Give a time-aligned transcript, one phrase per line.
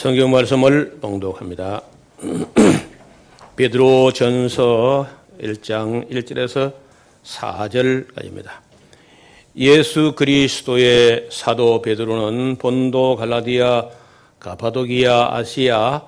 [0.00, 1.82] 성경 말씀을 봉독합니다.
[3.56, 5.06] 베드로 전서
[5.42, 6.72] 1장 1절에서
[7.22, 8.48] 4절까지입니다.
[9.58, 13.88] 예수 그리스도의 사도 베드로는 본도 갈라디아
[14.38, 16.04] 가파도기아 아시아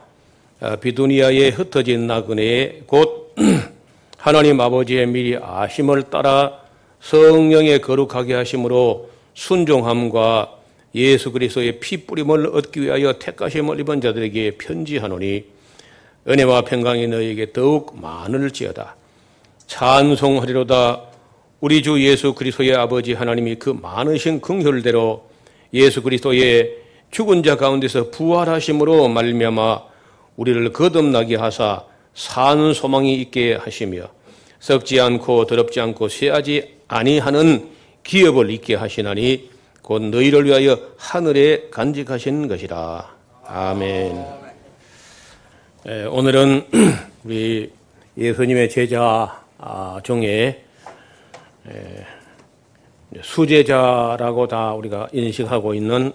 [0.80, 3.34] 비두니아에 흩어진 나그네 곧
[4.16, 6.60] 하나님 아버지의 미리 아심을 따라
[7.02, 10.61] 성령의 거룩하게 하심으로 순종함과
[10.94, 15.44] 예수 그리스도의 피 뿌림을 얻기 위하여 택하심을 입은 자들에게 편지하노니
[16.28, 18.96] 은혜와 평강이 너에게 더욱 많을지어다.
[19.66, 21.02] 찬송하리로다.
[21.60, 25.28] 우리 주 예수 그리스도의 아버지 하나님이 그 많으신 긍휼대로
[25.72, 26.76] 예수 그리스도의
[27.10, 29.82] 죽은 자 가운데서 부활하심으로 말미암아
[30.36, 31.84] 우리를 거듭나게 하사
[32.14, 34.08] 사는 소망이 있게 하시며
[34.60, 37.70] 썩지 않고 더럽지 않고 쇠하지 아니하는
[38.04, 39.51] 기업을 있게 하시나니
[39.82, 43.10] 곧 너희를 위하여 하늘에 간직하신 것이라.
[43.46, 44.24] 아멘.
[45.88, 46.68] 예, 오늘은
[47.24, 47.72] 우리
[48.16, 50.64] 예수님의 제자 아, 중에
[51.68, 52.06] 예,
[53.20, 56.12] 수제자라고 다 우리가 인식하고 있는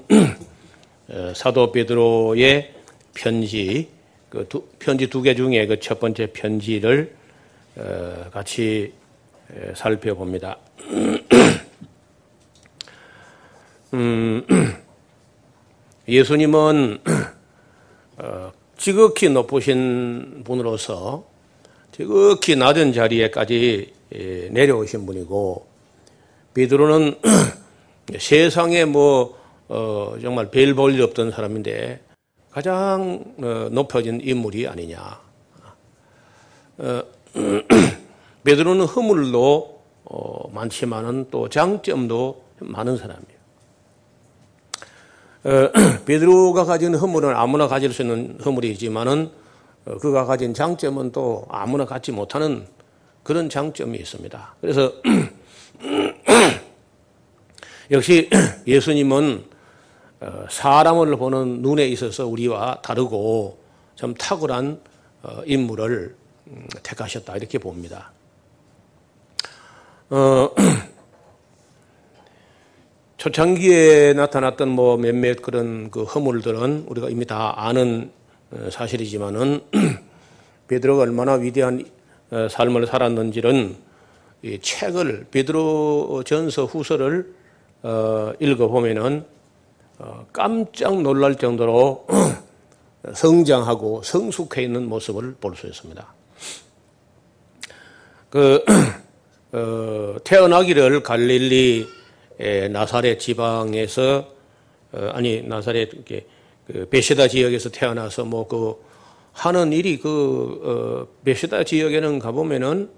[1.10, 2.74] 어, 사도 베드로의
[3.14, 3.90] 편지,
[4.30, 7.14] 그 두, 편지 두 개 중에 그 첫 번째 편지를
[7.76, 8.94] 어, 같이
[9.76, 10.58] 살펴봅니다.
[13.94, 14.46] 음,
[16.08, 17.00] 예수님은
[18.18, 21.26] 어, 지극히 높으신 분으로서
[21.92, 25.68] 지극히 낮은 자리에까지 예, 내려오신 분이고
[26.54, 27.20] 베드로는
[28.20, 29.38] 세상에 뭐
[29.70, 32.02] 어, 정말 별 볼 일 없던 사람인데
[32.52, 35.22] 가장 어, 높여진 인물이 아니냐.
[36.80, 37.04] 어,
[38.44, 43.37] 베드로는 허물도 어, 많지만은 또 장점도 많은 사람이에요.
[45.48, 45.72] 어,
[46.04, 49.32] 베드로가 가진 허물은 아무나 가질 수 있는 허물이지만은
[49.86, 52.68] 어, 그가 가진 장점은 또 아무나 갖지 못하는
[53.24, 54.56] 그런 장점이 있습니다.
[54.60, 54.92] 그래서
[57.92, 58.30] 역시
[58.68, 59.46] 예수님은
[60.20, 63.58] 어, 사람을 보는 눈에 있어서 우리와 다르고
[63.96, 64.82] 좀 탁월한
[65.46, 66.16] 인물을
[66.48, 68.12] 음, 택하셨다 이렇게 봅니다.
[73.18, 78.12] 어, 초창기에 나타났던 뭐 몇몇 그런 그 허물들은 우리가 이미 다 아는
[78.52, 79.62] 어, 사실이지만은
[80.68, 81.84] 베드로가 얼마나 위대한
[82.30, 83.76] 어, 삶을 살았는지는
[84.44, 87.34] 이 책을 베드로 전서 후서를
[87.84, 89.26] 어, 읽어 보면은
[90.32, 92.06] 깜짝 놀랄 정도로
[93.16, 96.14] 성장하고 성숙해 있는 모습을 볼 수 있습니다.
[98.30, 98.64] 그
[99.54, 101.97] 어, 태어나기를 갈릴리
[102.72, 104.26] 나사렛 지방에서
[104.94, 105.90] 어, 아니 나사렛
[106.68, 108.88] 그 베시다 지역에서 태어나서 뭐 그
[109.38, 112.90] 하는 일이 그 어, 베시다 지역에는 가보면은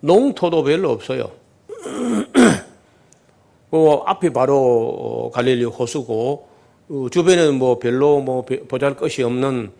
[0.00, 1.30] 농토도 별로 없어요.
[3.70, 6.48] 그 앞이 바로 갈릴리 호수고
[6.88, 9.70] 어, 주변에는 뭐 별로 뭐 보잘 것이 없는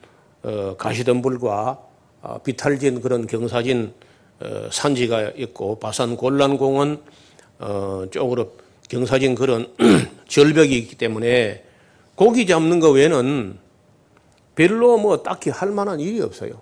[0.44, 1.78] 어, 가시덤불과
[2.22, 3.92] 어, 비탈진 그런 경사진
[4.40, 7.02] 어, 산지가 있고 바산 곤란공원
[7.58, 8.52] 어, 쪽으로
[8.88, 9.72] 경사진 그런
[10.28, 11.64] 절벽이 있기 때문에
[12.14, 13.58] 고기 잡는 거 외에는
[14.56, 16.60] 별로 뭐 딱히 할 만한 일이 없어요.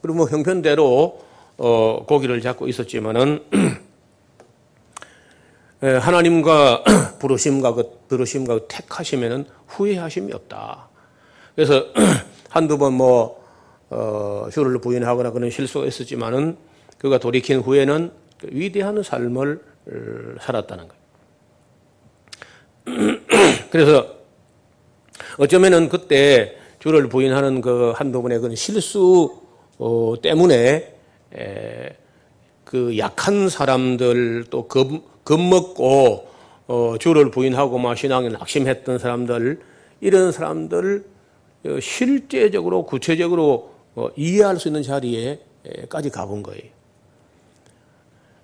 [0.00, 1.22] 그리고 뭐 형편대로
[1.58, 3.44] 어, 고기를 잡고 있었지만은
[5.80, 6.84] 하나님과
[7.20, 10.88] 부르심과 그 부르심과 그 택하시면은 후회하심이 없다.
[11.54, 11.86] 그래서
[12.48, 13.42] 한두 번뭐
[13.90, 16.56] 어, 주를 부인하거나 그런 실수가 있었지만은
[16.98, 19.60] 그가 돌이킨 후에는 그 위대한 삶을
[20.40, 21.01] 살았다는 거예요.
[23.70, 24.06] 그래서
[25.38, 29.40] 어쩌면은 그때 주를 부인하는 그 한두 번의 그 실수
[29.78, 30.94] 어, 때문에
[31.36, 31.96] 에,
[32.64, 36.28] 그 약한 사람들 또 겁, 겁먹고
[36.66, 39.60] 어, 주를 부인하고 막 신앙에 낙심했던 사람들
[40.00, 41.04] 이런 사람들
[41.66, 46.62] 어, 실제적으로 구체적으로 어, 이해할 수 있는 자리에까지 가본 거예요.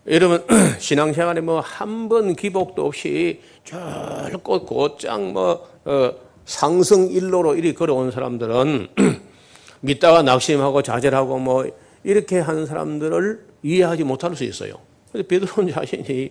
[0.08, 0.43] 여러분
[0.78, 6.12] 신앙생활에 뭐 한 번 기복도 없이 줄곧 곧장 뭐 어,
[6.46, 8.88] 상승 일로로 이리 걸어온 사람들은
[9.81, 11.66] 믿다가 낙심하고 좌절하고 뭐
[12.05, 14.75] 이렇게 하는 사람들을 이해하지 못할 수 있어요.
[15.12, 16.31] 그래서 베드로 자신이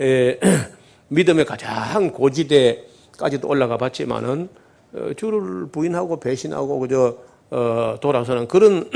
[0.00, 0.38] 에,
[1.08, 4.48] 믿음의 가장 고지대까지도 올라가 봤지만은
[4.92, 7.16] 어, 주를 부인하고 배신하고 그저
[7.50, 8.88] 어, 돌아서는 그런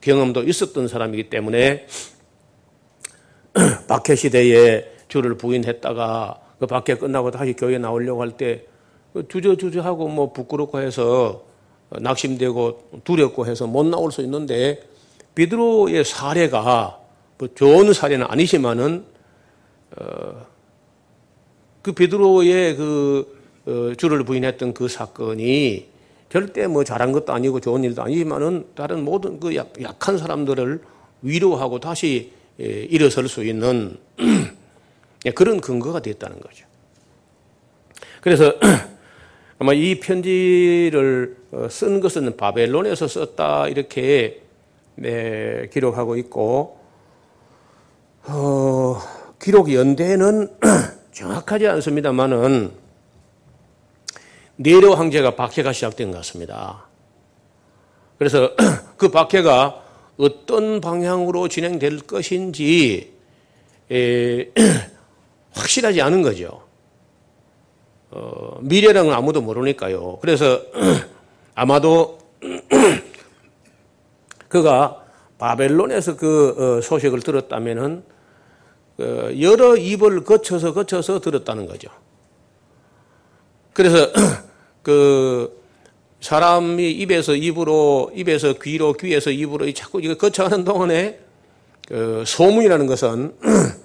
[0.00, 1.86] 경험도 있었던 사람이기 때문에
[3.88, 8.64] 박해 시대에 주를 부인했다가 그 박해 끝나고 다시 교회 나오려고 할 때
[9.28, 11.44] 주저주저하고 뭐 부끄럽고 해서
[11.90, 14.82] 낙심되고 두렵고 해서 못 나올 수 있는데
[15.34, 16.98] 베드로의 사례가
[17.38, 19.04] 뭐 좋은 사례는 아니지만은
[19.98, 20.46] 어,
[21.82, 23.36] 그 베드로의 그
[23.66, 25.88] 어, 주를 부인했던 그 사건이
[26.28, 30.82] 절대 뭐 잘한 것도 아니고 좋은 일도 아니지만은 다른 모든 그 약, 약한 사람들을
[31.22, 33.98] 위로하고 다시 예, 일어설 수 있는
[35.26, 36.66] 예, 그런 근거가 됐다는 거죠.
[38.20, 38.54] 그래서
[39.58, 44.42] 아마 이 편지를 어, 쓴 것은 바벨론에서 썼다 이렇게
[44.96, 46.78] 네, 기록하고 있고
[48.24, 49.00] 어,
[49.40, 50.48] 기록 연대는
[51.12, 52.72] 정확하지 않습니다만은
[54.56, 56.86] 네로 황제가 박해가 시작된 것 같습니다.
[58.18, 58.54] 그래서
[58.96, 59.85] 그 박해가
[60.18, 63.12] 어떤 방향으로 진행될 것인지
[63.90, 64.50] 에,
[65.52, 66.62] 확실하지 않은 거죠.
[68.10, 70.18] 어, 미래는 아무도 모르니까요.
[70.20, 70.62] 그래서
[71.54, 72.18] 아마도
[74.48, 75.04] 그가
[75.38, 78.02] 바벨론에서 그 어, 소식을 들었다면은
[78.98, 81.90] 어, 여러 입을 거쳐서 거쳐서 들었다는 거죠.
[83.74, 84.10] 그래서
[84.82, 85.65] 그
[86.26, 91.20] 사람이 입에서 입으로 입에서 귀로 귀에서 입으로 자꾸 이거 거쳐가는 동안에
[91.86, 93.36] 그 소문이라는 것은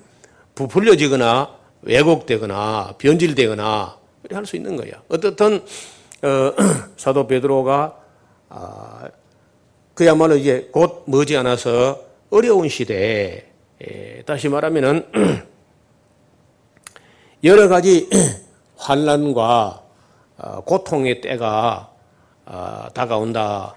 [0.56, 1.52] 부풀려지거나
[1.84, 3.96] 왜곡되거나 변질되거나
[4.32, 4.94] 할수 있는 거예요.
[5.08, 5.64] 어떻든
[6.24, 6.54] 어,
[6.98, 7.96] 사도 베드로가
[8.50, 9.10] 아,
[9.94, 12.02] 그야말로 이제 곧 머지않아서
[12.32, 13.46] 어려운 시대에
[13.88, 15.06] 예, 다시 말하면은
[17.44, 18.10] 여러 가지
[18.78, 19.84] 환란과
[20.40, 21.91] 어, 고통의 때가
[22.46, 23.76] 어, 다가온다.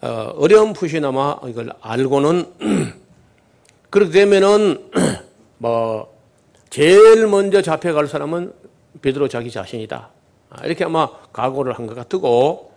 [0.00, 2.52] 어, 어려운 푸시나마 이걸 알고는
[3.90, 4.90] 그렇게 되면은
[5.58, 6.14] 뭐
[6.70, 8.52] 제일 먼저 잡혀갈 사람은
[9.02, 10.10] 베드로 자기 자신이다.
[10.50, 12.70] 아, 이렇게 아마 각오를 한 것 같고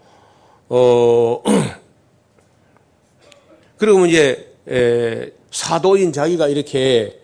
[0.70, 1.44] 어
[3.78, 7.20] 그리고 이제 에, 사도인 자기가 이렇게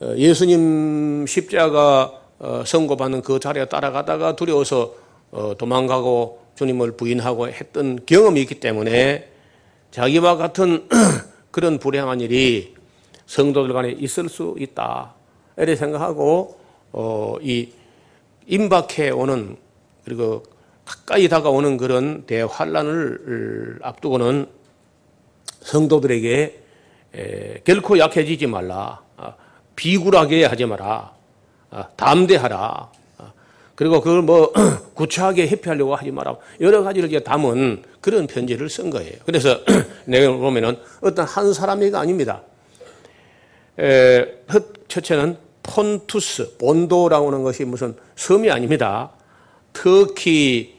[0.00, 4.92] 어, 예수님 십자가 어, 선고받는 그 자리에 따라가다가 두려워서
[5.32, 9.30] 어, 도망가고 주님을 부인하고 했던 경험이 있기 때문에
[9.90, 10.88] 자기와 같은
[11.52, 12.74] 그런 불행한 일이
[13.26, 15.14] 성도들 간에 있을 수 있다.
[15.56, 16.58] 이렇게 생각하고
[17.42, 17.68] 이
[18.46, 19.56] 임박해 오는
[20.04, 20.42] 그리고
[20.84, 24.48] 가까이 다가오는 그런 대환란을 앞두고는
[25.60, 26.62] 성도들에게
[27.64, 29.02] 결코 약해지지 말라.
[29.16, 29.34] 아,
[29.74, 31.12] 비굴하게 하지 마라.
[31.70, 32.92] 아, 담대하라.
[33.76, 34.52] 아, 그리고 그걸 뭐
[34.94, 36.36] 구차하게 회피하려고 하지 마라.
[36.60, 39.12] 여러 가지를 이제 담은 그런 편지를 쓴 거예요.
[39.24, 39.60] 그래서
[40.06, 42.42] 내가 보면은 어떤 한 사람이가 아닙니다.
[44.88, 49.10] 첫째는 폰투스, 본도라고 하는 것이 무슨 섬이 아닙니다.
[49.72, 50.74] 터키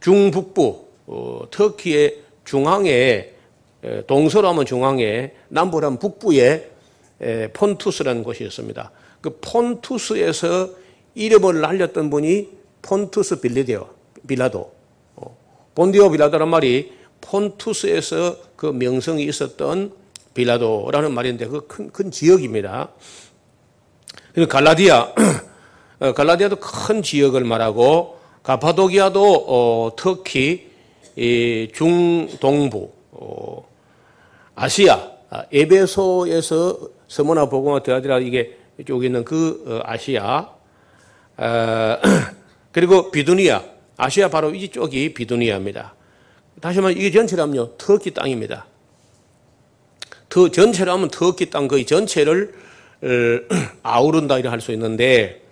[0.00, 3.32] 중북부, 어, 터키의 중앙에
[4.06, 6.70] 동서로 하면 중앙에 남부로 하면 북부에
[7.52, 8.90] 폰투스라는 곳이었습니다.
[9.20, 10.70] 그 폰투스에서
[11.14, 12.48] 이름을 날렸던 분이
[12.82, 13.88] 폰투스 빌리디오,
[14.26, 14.72] 빌라도.
[15.16, 15.36] 어,
[15.74, 16.92] 본디오 빌라도란 말이
[17.22, 19.92] 폰투스에서 그 명성이 있었던
[20.34, 22.90] 빌라도라는 말인데 그 큰 큰 지역입니다.
[24.34, 25.14] 그리고 갈라디아,
[26.00, 30.66] 어, 갈라디아도 큰 지역을 말하고 가파도기아도 어, 터키
[31.72, 33.66] 중동부 어,
[34.54, 38.58] 아시아 아, 에베소에서 서머나 보고마 드아디라 이게
[38.88, 40.50] 여기 있는 그 어, 아시아
[41.36, 41.98] 어,
[42.72, 43.62] 그리고 비두니아
[43.96, 45.94] 아시아 바로 이 쪽이 비두니아입니다.
[46.60, 48.66] 다시 말해 이게 전체라면요 터키 땅입니다.
[50.28, 52.54] 더 전체로 하면 터키 땅 거의 전체를
[53.82, 55.42] 아우른다 이렇게 할수 있는데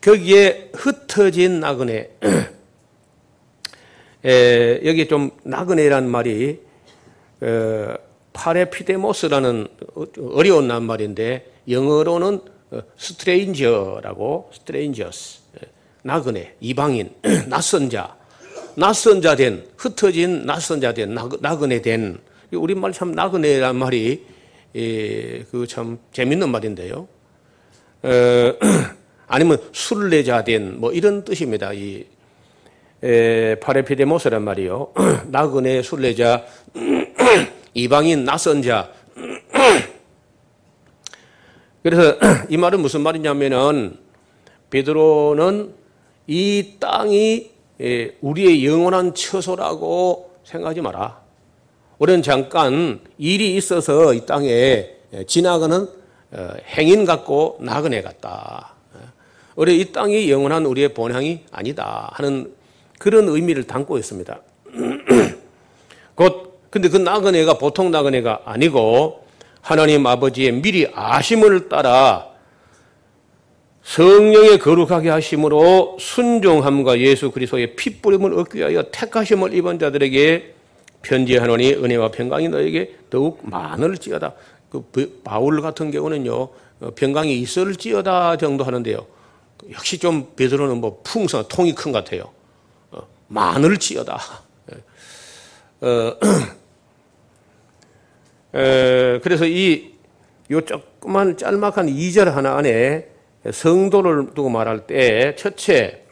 [0.00, 2.10] 거기에 흩어진 나그네
[4.24, 6.60] 에, 여기 좀 나그네라는 말이
[7.40, 7.94] 어,
[8.40, 9.68] 파레피데모스라는
[10.32, 12.40] 어려운 낱말인데 영어로는
[12.96, 15.40] stranger라고 strangers
[16.02, 17.10] 나그네 이방인
[17.48, 18.16] 낯선 자
[18.76, 22.18] 낯선 자 된 흩어진 낯선 자 된 나그네 된
[22.52, 24.24] 우리말 참 나그네란 말이
[25.50, 27.06] 그참 재밌는 말인데요.
[28.02, 28.08] 어,
[29.28, 31.72] 아니면 순례자 된 뭐 이런 뜻입니다.
[31.74, 32.06] 이
[33.60, 34.94] παρεπίδημος란 말이요.
[35.28, 36.44] 나그네 순례자
[37.74, 38.90] 이방인 낯선 자.
[41.82, 42.16] 그래서
[42.48, 43.98] 이 말은 무슨 말이냐면은
[44.70, 45.74] 베드로는
[46.26, 47.50] 이 땅이
[48.20, 51.20] 우리의 영원한 처소라고 생각하지 마라.
[51.98, 54.90] 우리는 잠깐 일이 있어서 이 땅에
[55.26, 55.88] 지나가는
[56.32, 58.74] 어, 행인 같고 나그네 같다.
[59.56, 62.54] 우리 이 땅이 영원한 우리의 본향이 아니다 하는
[62.98, 64.40] 그런 의미를 담고 있습니다.
[66.14, 69.26] 곧 근데 그 나그네가 보통 나그네가 아니고
[69.60, 72.28] 하나님 아버지의 미리 아심을 따라
[73.82, 80.54] 성령의 거룩하게 하심으로 순종함과 예수 그리스도의 핏부림을 얻기 위하여 택하심을 입은 자들에게
[81.02, 84.34] 편지하노니 은혜와 평강이 너에게 더욱 많을지어다.
[84.70, 86.32] 그 바울 같은 경우는요
[86.80, 89.06] 어, 평강이 있을지어다 정도 하는데요.
[89.72, 92.30] 역시 좀 베드로는 뭐 풍성 통이 큰 것 같아요.
[92.92, 94.20] 어, 많을지어다.
[94.72, 95.86] 예.
[95.86, 96.16] 어,
[98.54, 99.94] 에, 그래서 이,
[100.50, 103.08] 요 조그만 짤막한 2절 하나 안에
[103.50, 106.02] 성도를 두고 말할 때, 첫째,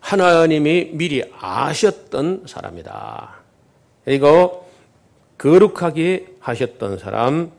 [0.00, 3.34] 하나님이 미리 아셨던 사람이다.
[4.04, 4.68] 그리고
[5.36, 7.52] 거룩하게 하셨던 사람,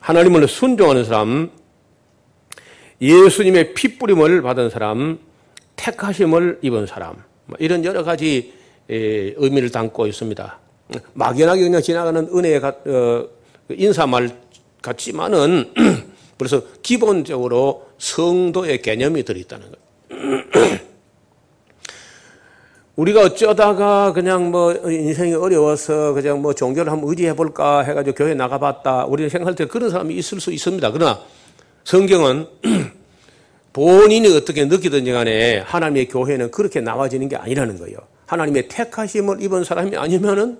[0.00, 1.50] 하나님을 순종하는 사람,
[3.00, 5.18] 예수님의 핏부림을 받은 사람,
[5.76, 8.52] 택하심을 입은 사람, 뭐 이런 여러 가지
[8.88, 10.58] 의미를 담고 있습니다.
[11.14, 13.28] 막연하게 그냥 지나가는 은혜의 어,
[13.70, 14.30] 인사말
[14.82, 15.70] 같지만은
[16.38, 20.80] 그래서 기본적으로 성도의 개념이 들어있다는 거예요.
[22.96, 29.06] 우리가 어쩌다가 그냥 뭐 인생이 어려워서 그냥 뭐 종교를 한번 의지해 볼까 해가지고 교회 나가봤다.
[29.06, 30.90] 우리는 생각할 때 그런 사람이 있을 수 있습니다.
[30.92, 31.20] 그러나
[31.84, 32.46] 성경은
[33.72, 37.98] 본인이 어떻게 느끼든지 간에 하나님의 교회는 그렇게 나와지는 게 아니라는 거예요.
[38.26, 40.58] 하나님의 택하심을 입은 사람이 아니면은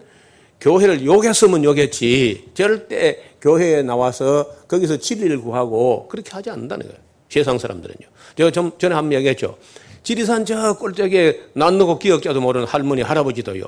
[0.61, 7.01] 교회를 욕했으면 욕했지 절대 교회에 나와서 거기서 진리를 구하고 그렇게 하지 않는다는 거예요.
[7.29, 8.09] 세상 사람들은요.
[8.37, 9.57] 제가 좀 전에 한 번 얘기했죠.
[10.03, 13.65] 지리산 저 꼴짝에 낯놓고 기억자도 모르는 할머니, 할아버지도요.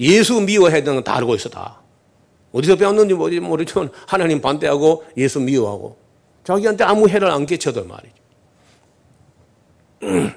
[0.00, 1.80] 예수 미워했던 건 다 알고 있어, 다.
[2.52, 5.96] 어디서 배웠는지 모르지만 하나님 반대하고 예수 미워하고
[6.44, 8.14] 자기한테 아무 해를 안 끼쳐도 말이죠.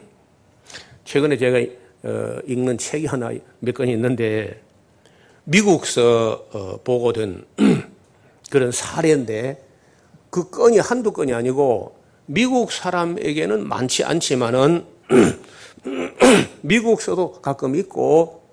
[1.06, 1.60] 최근에 제가
[2.04, 4.62] 어, 읽는 책이 하나 몇 건이 있는데
[5.46, 7.46] 미국서 어, 보고된
[8.50, 9.64] 그런 사례인데
[10.30, 11.96] 그 건이 한두 건이 아니고
[12.26, 14.86] 미국 사람에게는 많지 않지만은
[16.62, 18.44] 미국서도 가끔 있고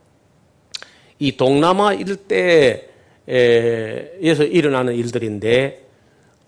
[1.19, 2.85] 이 동남아 일대에서
[4.45, 5.87] 일어나는 일들인데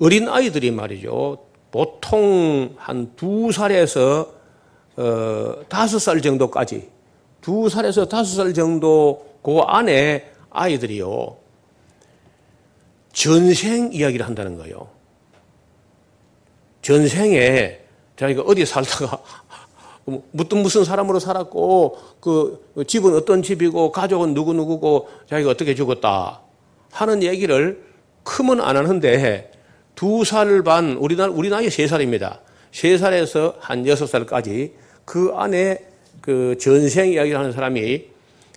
[0.01, 1.45] 어린 아이들이 말이죠.
[1.71, 4.33] 보통 한 두 살에서
[4.97, 6.89] 어, 다섯 살 정도까지
[7.41, 11.37] 두 살에서 다섯 살 정도 그 안에 아이들이요.
[13.13, 14.89] 전생 이야기를 한다는 거예요.
[16.83, 17.81] 전생에
[18.17, 19.23] 자기가 어디 살다가
[20.33, 26.41] 무슨 무슨 사람으로 살았고 그 집은 어떤 집이고 가족은 누구 누구고 자기가 어떻게 죽었다
[26.91, 27.85] 하는 얘기를
[28.25, 29.51] 크면 안 하는데
[29.95, 32.41] 두 살 반 우리 나 우리 나이 세 살입니다.
[32.73, 35.79] 세 살에서 한 여섯 살까지 그 안에
[36.21, 38.05] 그 전생 이야기를 하는 사람이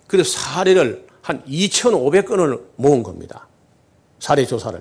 [0.06, 3.48] 그 사례를 한 2,500건을 모은 겁니다.
[4.20, 4.80] 사례 조사를.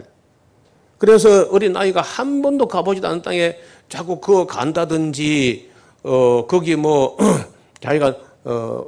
[0.99, 3.57] 그래서 어린 아이가 한 번도 가보지도 않은 땅에
[3.89, 5.71] 자꾸 그거 간다든지,
[6.03, 7.17] 어, 거기 뭐,
[7.81, 8.85] 자기가, 어,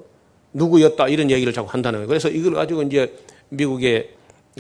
[0.54, 2.08] 누구였다 이런 얘기를 자꾸 한다는 거예요.
[2.08, 3.18] 그래서 이걸 가지고 이제
[3.50, 4.12] 미국의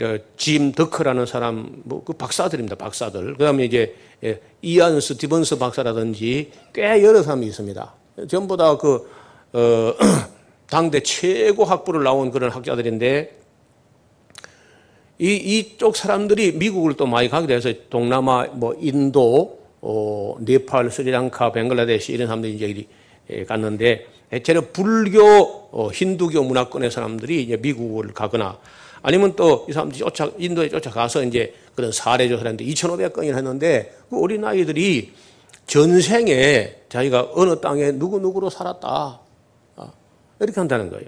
[0.01, 2.77] 어, 짐 더크라는 사람, 뭐, 그 박사들입니다.
[2.77, 3.35] 박사들.
[3.37, 7.93] 그 다음에 이제 예, 이안 스티븐스 박사라든지 꽤 여러 사람이 있습니다.
[8.27, 9.07] 전부 다 그,
[9.53, 9.93] 어,
[10.69, 13.37] 당대 최고 학부를 나온 그런 학자들인데
[15.19, 22.13] 이 이쪽 사람들이 미국을 또 많이 가게 돼서 동남아 뭐 인도 어 네팔 스리랑카 벵글라데시
[22.13, 22.87] 이런 사람들이 이제
[23.29, 25.23] 예, 갔는데 대체로 불교
[25.71, 28.57] 어, 힌두교 문화권의 사람들이 이제 미국을 가거나
[29.01, 34.21] 아니면 또 이 사람들이 쫓아 인도에 쫓아가서 이제 그런 사례 조사를 했는데 2,500건이나 했는데 그
[34.21, 35.13] 어린 아이들이
[35.65, 39.26] 전생에 자기가 어느 땅에 누구 누구로 살았다
[40.39, 41.07] 이렇게 한다는 거예요.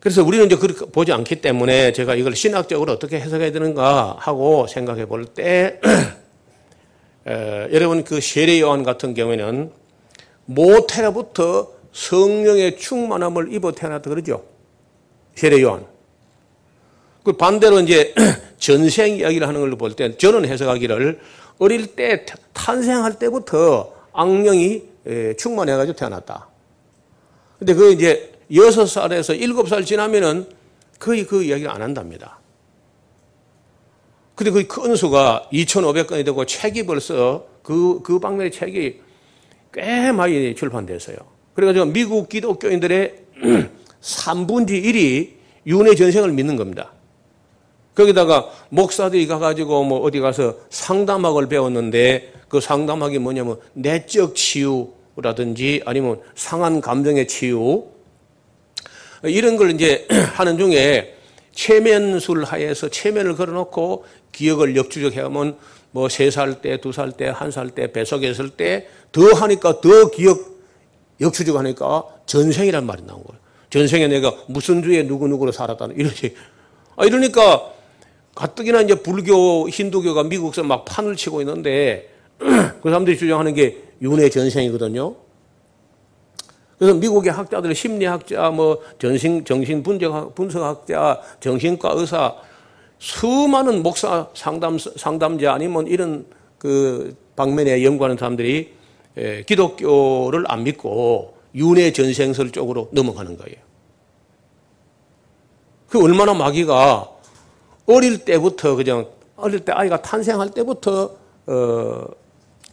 [0.00, 5.06] 그래서 우리는 이제 그렇게 보지 않기 때문에 제가 이걸 신학적으로 어떻게 해석해야 되는가 하고 생각해
[5.06, 5.80] 볼 때,
[7.24, 9.70] 여러분 그 세례 요한 같은 경우에는
[10.46, 14.42] 모태로부터 성령의 충만함을 입어 태어났다 그러죠.
[15.36, 15.86] 세례 요한.
[17.22, 18.12] 그 반대로 이제
[18.58, 21.20] 전생 이야기를 하는 걸볼때 저는 해석하기를
[21.58, 24.91] 어릴 때 탄생할 때부터 악령이 예,
[25.38, 26.48] 충만해가지고 태어났다.
[27.58, 30.46] 근데 그 이제 여섯 살에서 일곱 살 지나면은
[30.98, 32.38] 거의 그 이야기를 안 한답니다.
[34.34, 39.00] 근데 그큰 수가 2,500건이 되고 책이 벌써 그, 그 방면의 책이
[39.72, 41.16] 꽤 많이 출판됐어요.
[41.54, 43.14] 그래가지고 미국 기독교인들의
[44.00, 45.30] 3분의 1이
[45.66, 46.92] 윤회 전생을 믿는 겁니다.
[47.94, 56.80] 거기다가 목사들이 가가지고 뭐 어디 가서 상담학을 배웠는데 그 상담학이 뭐냐면 내적 치유라든지 아니면 상한
[56.80, 57.84] 감정의 치유
[59.24, 61.16] 이런 걸 이제 하는 중에
[61.52, 65.56] 체면술 하에서 체면을 걸어놓고 기억을 역추적해하면
[65.94, 69.82] 뭐 세 살 때, 두 살 때, 한 살 때, 배속에 있을 때 더 하니까
[69.82, 70.40] 더 기억
[71.20, 73.38] 역추적하니까 전생이란 말이 나온 거예요.
[73.68, 76.34] 전생에 내가 무슨 주에 누구누구로 살았다는 이러지.
[76.96, 77.70] 아, 이러니까
[78.34, 82.08] 가뜩이나 이제 불교, 힌두교가 미국에서 막 판을 치고 있는데
[82.38, 85.14] 그 사람들이 주장하는 게 윤회 전생이거든요.
[86.78, 92.34] 그래서 미국의 학자들, 심리학자, 뭐 정신 정신 분석 분석학자, 정신과 의사
[92.98, 96.26] 수많은 목사 상담 상담자 아니면 이런
[96.58, 98.72] 그 방면에 연구하는 사람들이
[99.18, 103.56] 예, 기독교를 안 믿고 윤회 전생설 쪽으로 넘어가는 거예요.
[105.88, 107.11] 그 얼마나 마귀가
[107.86, 112.04] 어릴 때부터 그냥 어릴 때 아이가 탄생할 때부터 어,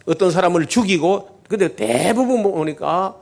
[0.06, 3.16] 어떤 사람을 죽이고 근데 대부분 보니까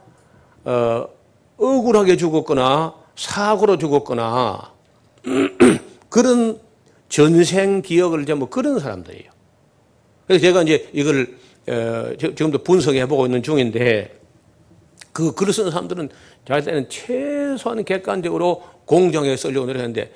[0.65, 1.09] 어,
[1.57, 4.73] 억울하게 죽었거나 사고로 죽었거나
[6.09, 6.61] 그런
[7.09, 9.31] 전생 기억을 전부 그런 사람들이에요.
[10.27, 11.37] 그래서 제가 이제 이걸
[11.69, 14.19] 어, 지금도 분석해 보고 있는 중인데
[15.13, 16.11] 그 글을 쓰는 사람들은
[16.47, 20.11] 잘 때는 최소한 객관적으로 공정하게 쓰려고 노력했는데 에,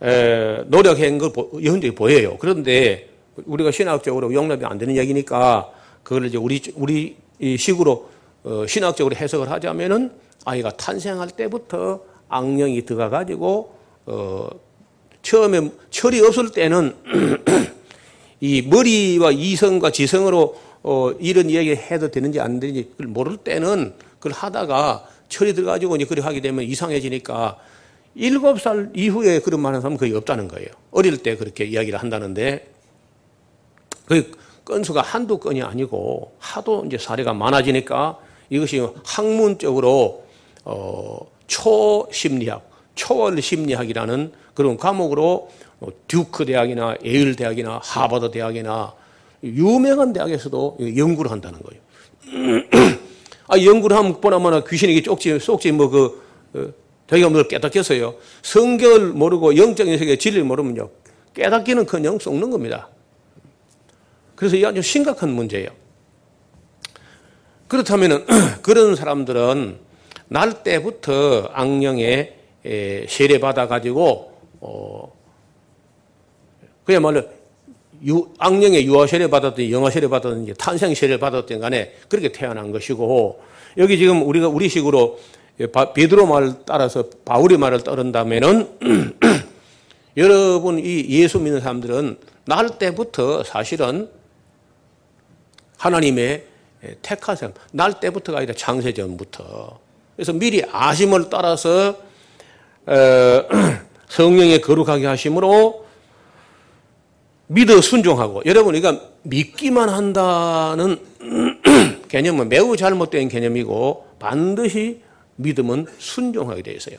[0.00, 2.36] 노력한 걸 현재 보여요.
[2.38, 3.08] 그런데
[3.44, 5.70] 우리가 신학적으로 용납이 안 되는 얘기니까
[6.02, 7.16] 그걸 이제 우리 우리
[7.58, 8.08] 식으로
[8.44, 10.12] 어, 신학적으로 해석을 하자면은
[10.44, 13.74] 아이가 탄생할 때부터 악령이 들어가 가지고
[14.06, 14.48] 어,
[15.22, 16.94] 처음에 철이 없을 때는
[18.40, 24.32] 이 머리와 이성과 지성으로 어, 이런 이야기 해도 되는지 안 되는지 그걸 모를 때는 그걸
[24.32, 27.58] 하다가 철이 들어가지고 이제 그렇게 하게 되면 이상해지니까
[28.16, 30.68] 일곱 살 이후에 그런 말 하는 사람은 거의 없다는 거예요.
[30.90, 32.72] 어릴 때 그렇게 이야기를 한다는데
[34.06, 34.32] 그
[34.64, 40.24] 건수가 한두 건이 아니고 하도 이제 사례가 많아지니까 이것이 학문적으로
[40.64, 48.94] 어, 초심리학, 초월 심리학이라는 그런 과목으로 뭐 듀크 대학이나 에일 대학이나 하버드 대학이나
[49.44, 52.62] 유명한 대학에서도 연구를 한다는 거예요.
[53.48, 56.74] 아, 연구를 하면 보나마나 귀신에게 쪽지, 쏙지 뭐 그,
[57.06, 58.14] 어, 자기가 뭘 깨닫겠어요.
[58.42, 60.90] 성경을 모르고 영적인 세계 진리를 모르면요.
[61.34, 62.88] 깨닫기는 그냥 썩는 겁니다.
[64.34, 65.68] 그래서 이 아주 심각한 문제예요.
[67.68, 68.26] 그렇다면
[68.62, 69.78] 그런 사람들은
[70.28, 72.34] 날 때부터 악령에
[73.08, 75.12] 세례받아 가지고 어
[76.84, 77.22] 그야말로
[78.06, 83.40] 유, 악령의 유아 세례 받았든 영아 세례 받았든지 탄생 세례 받았든 간에 그렇게 태어난 것이고
[83.78, 85.18] 여기 지금 우리가 우리식으로
[85.94, 88.68] 베드로 말을 따라서 바울의 말을 따른다면은
[90.16, 94.08] 여러분 이 예수 믿는 사람들은 날 때부터 사실은
[95.78, 96.44] 하나님의
[97.02, 99.78] 택하셈, 날 때부터가 아니라 창세 전부터.
[100.14, 101.96] 그래서 미리 아심을 따라서
[102.86, 103.44] 어,
[104.08, 105.86] 성령의 거룩하게 하심으로
[107.48, 110.98] 믿어 순종하고 여러분 그러니까 믿기만 한다는
[112.08, 115.02] 개념은 매우 잘못된 개념이고 반드시
[115.36, 116.96] 믿음은 순종하게 되어 있어요.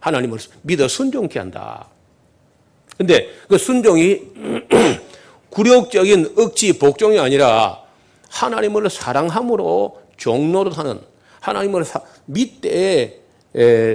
[0.00, 1.88] 하나님을 믿어 순종케 한다.
[2.96, 4.22] 근데 그 순종이
[5.50, 7.82] 굴욕적인 억지 복종이 아니라
[8.28, 11.00] 하나님을 사랑함으로 종로로하는
[11.40, 13.20] 하나님을 사, 믿되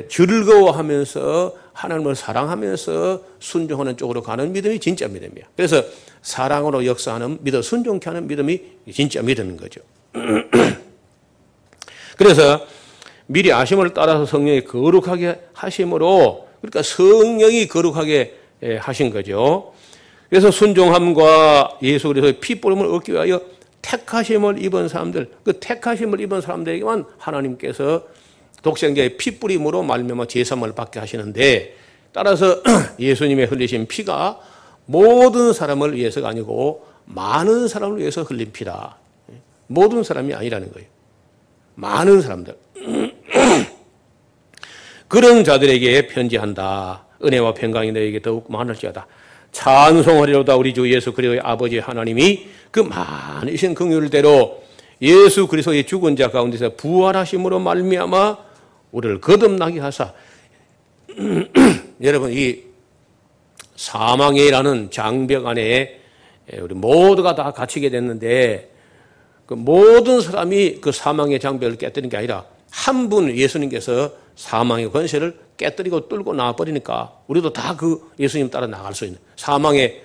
[0.09, 5.45] 즐거워하면서 하나님을 사랑하면서 순종하는 쪽으로 가는 믿음이 진짜 믿음이야.
[5.55, 5.83] 그래서
[6.21, 8.61] 사랑으로 역사하는 믿어 순종케 하는 믿음이
[8.93, 9.81] 진짜 믿음인 거죠.
[12.17, 12.65] 그래서
[13.27, 18.35] 미리 아심을 따라서 성령이 거룩하게 하심으로 그러니까 성령이 거룩하게
[18.79, 19.73] 하신 거죠.
[20.29, 23.41] 그래서 순종함과 예수 그리스도의 피 뿌림을 얻기 위하여
[23.81, 28.03] 택하심을 입은 사람들, 그 택하심을 입은 사람들에게만 하나님께서
[28.63, 31.75] 독생자의 피 뿌림으로 말미암아 제삼을 받게 하시는데
[32.11, 32.61] 따라서
[32.99, 34.39] 예수님의 흘리신 피가
[34.88, 38.97] 모든 사람을 위해서가 아니고 많은 사람을 위해서 흘린 피다.
[39.67, 40.88] 모든 사람이 아니라는 거예요.
[41.75, 42.55] 많은 사람들.
[45.07, 47.05] 그런 자들에게 편지한다.
[47.23, 49.07] 은혜와 평강이 너에게 더욱 많을지어다.
[49.51, 54.63] 찬송하리로다 우리 주 예수 그리스도의 아버지 하나님이 그 많으신 긍휼대로
[55.01, 58.38] 예수 그리스도의 죽은 자 가운데서 부활하심으로 말미암아
[58.91, 60.11] 우리를 거듭나게 하사
[62.03, 62.63] 여러분 이
[63.77, 66.01] 사망이라는 장벽 안에
[66.59, 68.71] 우리 모두가 다 갇히게 됐는데
[69.45, 76.09] 그 모든 사람이 그 사망의 장벽을 깨뜨린 게 아니라 한 분 예수님께서 사망의 권세를 깨뜨리고
[76.09, 80.03] 뚫고 나와버리니까 우리도 다 그 예수님 따라 나갈 수 있는 사망의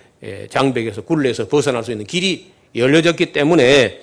[0.50, 4.00] 장벽에서 굴레에서 벗어날 수 있는 길이 열려졌기 때문에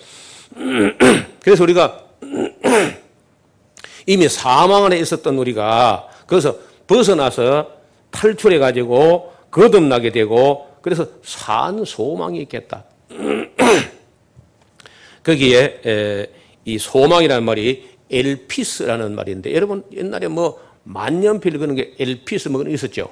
[1.41, 2.03] 그래서 우리가
[4.05, 7.71] 이미 사망 안에 있었던 우리가 그래서 벗어나서
[8.11, 12.83] 탈출해 가지고 거듭나게 되고 그래서 산 소망이 있겠다.
[15.23, 16.27] 거기에
[16.65, 23.11] 이 소망이라는 말이 엘피스라는 말인데 여러분 옛날에 뭐 만년필 그런 게 엘피스 뭐 있었죠.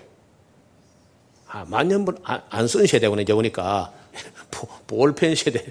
[1.48, 3.94] 아, 만년필 안쓴 세대구나 이제 보니까
[4.88, 5.66] 볼펜 세대.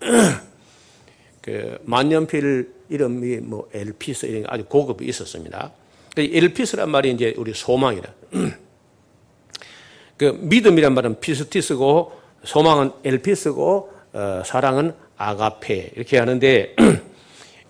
[1.40, 5.72] 그 만년필 이름이 뭐 엘피스 이런 게 아주 고급이 있었습니다.
[6.14, 8.12] 그 엘피스란 말이 이제 우리 소망이라.
[10.16, 12.12] 그 믿음이란 말은 피스티스고
[12.44, 16.74] 소망은 엘피스고 어, 사랑은 아가페 이렇게 하는데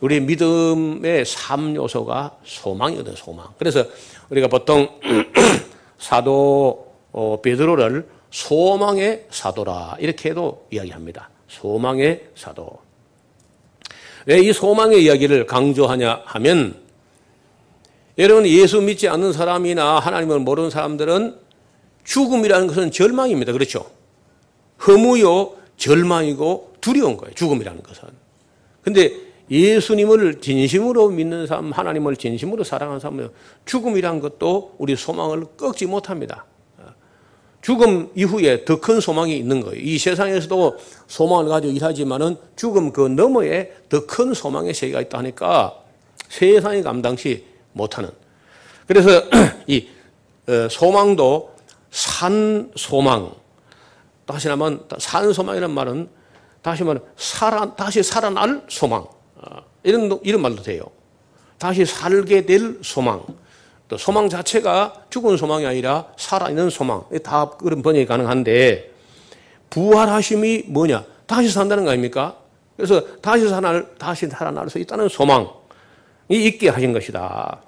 [0.01, 3.49] 우리 믿음의 3요소가 소망이거든 소망.
[3.59, 3.85] 그래서
[4.31, 4.89] 우리가 보통
[5.99, 11.31] 사도 어, 베드로를 소망의 사도라 이렇게도 이야기합니다.
[11.49, 12.79] 소망의 사도.
[14.27, 16.83] 왜 이 소망의 이야기를 강조하냐 하면
[18.19, 21.39] 여러분 예수 믿지 않는 사람이나 하나님을 모르는 사람들은
[22.05, 23.53] 죽음이라는 것은 절망입니다.
[23.53, 23.87] 그렇죠?
[24.87, 27.35] 허무요 절망이고 두려운 거예요.
[27.35, 28.09] 죽음이라는 것은.
[28.83, 33.31] 근데 예수님을 진심으로 믿는 사람, 하나님을 진심으로 사랑하는 사람은
[33.65, 36.45] 죽음이란 것도 우리 소망을 꺾지 못합니다.
[37.67, 39.81] 죽음 이후에 더 큰 소망이 있는 거예요.
[39.81, 40.79] 이 세상에서도
[41.09, 45.77] 소망을 가지고 일하지만은 죽음 그 너머에 더 큰 소망의 세계가 있다 하니까
[46.29, 48.11] 세상이 감당시 못하는.
[48.87, 49.11] 그래서
[49.67, 49.89] 이
[50.49, 51.55] 어, 소망도
[51.91, 53.33] 산 소망.
[54.27, 56.09] 다시 말하면 산 소망이라는 말은
[56.63, 59.16] 다시 말하면 살아 다시 살아날 소망.
[59.87, 60.83] 어, 이런 이런 말도 돼요.
[61.59, 63.25] 다시 살게 될 소망.
[63.89, 67.05] 또 소망 자체가 죽은 소망이 아니라 살아있는 소망.
[67.23, 68.91] 다 그런 번역이 가능한데
[69.71, 71.05] 부활하심이 뭐냐?
[71.27, 72.37] 다시 산다는 거 아닙니까?
[72.77, 75.49] 그래서 다시 살아날, 다시 살아날 수 있다는 소망이
[76.29, 77.61] 있게 하신 것이다.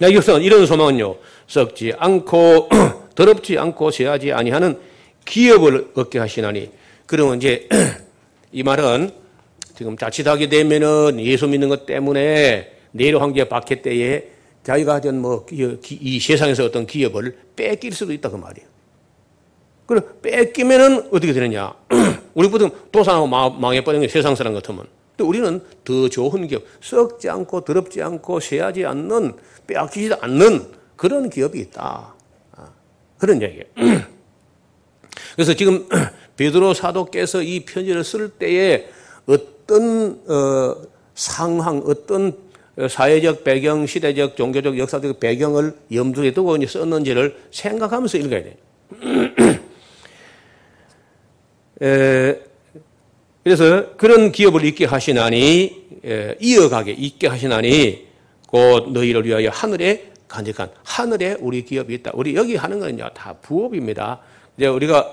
[0.00, 2.68] 여기서 이런 소망은요, 썩지 않고,
[3.14, 4.78] 더럽지 않고, 쇠하지 아니하는
[5.24, 6.70] 기업을 얻게 하시나니.
[7.06, 7.68] 그러면 이제
[8.52, 9.12] 이 말은
[9.78, 14.24] 지금 자칫하게 되면은 예수 믿는 것 때문에 내일 황제 박해 때에
[14.64, 18.66] 자기가 하던 뭐, 이 세상에서 어떤 기업을 뺏길 수도 있다, 그 말이에요.
[19.86, 21.72] 그래, 뺏기면은 어떻게 되느냐.
[22.34, 24.84] 우리 보통 도산하고 망해버리는 게 세상 사람 같으면.
[25.16, 29.34] 또 우리는 더 좋은 기업, 썩지 않고 더럽지 않고 쇠하지 않는,
[29.68, 32.14] 빼앗기지도 않는 그런 기업이 있다.
[32.56, 32.68] 아,
[33.16, 33.62] 그런 얘기예요.
[35.36, 35.86] 그래서 지금
[36.36, 38.88] 베드로 사도께서 이 편지를 쓸 때에
[39.24, 40.76] 어떤 어,
[41.14, 42.32] 상황, 어떤
[42.88, 48.54] 사회적 배경, 시대적, 종교적, 역사적 배경을 염두에 두고 썼는지를 생각하면서 읽어야 돼요.
[51.82, 52.36] 에,
[53.42, 58.06] 그래서 그런 기업을 있게 하시나니, 에, 이어가게 있게 하시나니,
[58.46, 62.12] 곧 너희를 위하여 하늘에 간직한 하늘에 우리 기업이 있다.
[62.14, 64.20] 우리 여기 하는 거는요, 다 부업입니다.
[64.56, 65.10] 이제 우리가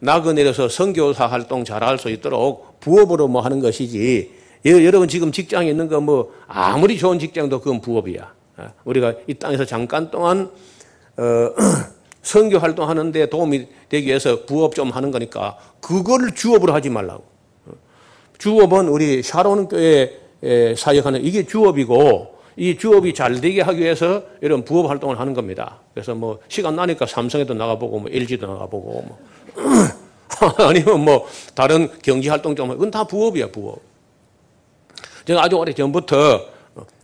[0.00, 4.30] 나그네로서 선교사 활동 잘할 수 있도록 부업으로 뭐 하는 것이지,
[4.66, 8.32] 여러분 지금 직장에 있는 거 뭐 아무리 좋은 직장도 그건 부업이야.
[8.58, 10.50] 어, 우리가 이 땅에서 잠깐 동안
[11.16, 11.22] 어,
[12.22, 17.24] 선교 활동하는데 도움이 되기 위해서 부업 좀 하는 거니까 그거를 주업으로 하지 말라고.
[17.66, 17.72] 어,
[18.38, 20.18] 주업은 우리 샤론 교회
[20.76, 25.78] 사역하는 이게 주업이고 이 주업이 잘 되게 하기 위해서 이런 부업 활동을 하는 겁니다.
[25.94, 29.18] 그래서 뭐 시간 나니까 삼성에도 나가보고 뭐 LG도 나가보고 뭐
[30.58, 33.80] 아니면 뭐 다른 경제 활동 좀 그건 다 부업이야 부업.
[35.24, 36.46] 제가 아주 오래 전부터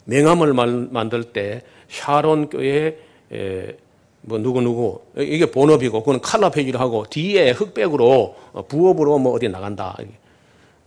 [0.05, 0.53] 명함을
[0.91, 2.99] 만들 때 샤론 교회
[4.23, 8.37] 뭐 누구 누구 이게 본업이고 그건 칼라 페이지를 하고 뒤에 흑백으로
[8.69, 9.97] 부업으로 뭐 어디 나간다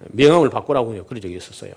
[0.09, 1.73] 명함을 바꾸라고요 그런 적이 있었어요.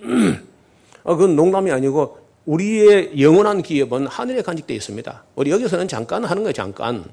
[1.04, 5.24] 어, 그건 농담이 아니고 우리의 영원한 기업은 하늘에 간직되어 있습니다.
[5.36, 7.04] 우리 여기서는 잠깐 하는 거예요 잠깐.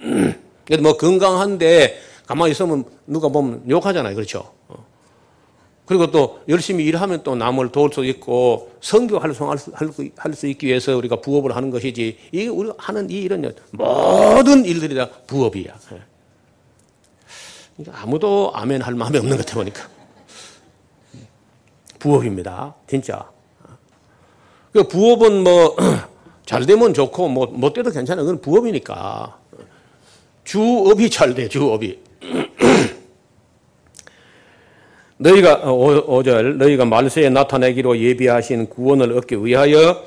[0.64, 4.52] 그래도 뭐 건강한데 가만히 있으면 누가 보면 욕하잖아요 그렇죠.
[5.86, 9.58] 그리고 또 열심히 일하면 또 남을 도울 수 있고 성교 활성화할
[10.34, 15.10] 수, 있기 위해서 우리가 부업을 하는 것이지 이게 우리가 하는 이 일은 모든 일들이 다
[15.26, 15.74] 부업이야.
[15.92, 16.02] 예.
[17.76, 19.86] 그러니까 아무도 아멘 할 마음이 없는 것 같아 보니까.
[21.98, 22.74] 부업입니다.
[22.86, 23.28] 진짜.
[24.72, 25.76] 그 부업은 뭐
[26.46, 28.22] 잘 되면 좋고 뭐 못 돼도 괜찮아.
[28.22, 29.38] 그건 부업이니까.
[30.44, 32.03] 주업이 잘 돼, 주업이.
[35.18, 40.02] 너희가 5절 너희가 말세에 나타내기로 예비하신 구원을 얻기 위하여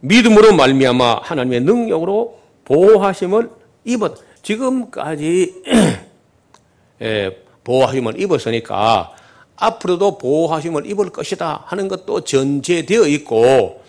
[0.00, 3.50] 믿음으로 말미암아 하나님의 능력으로 보호하심을
[3.84, 4.14] 입었.
[4.42, 5.62] 지금까지
[7.02, 9.12] 예, 보호하심을 입었으니까
[9.56, 13.82] 앞으로도 보호하심을 입을 것이다 하는 것도 전제되어 있고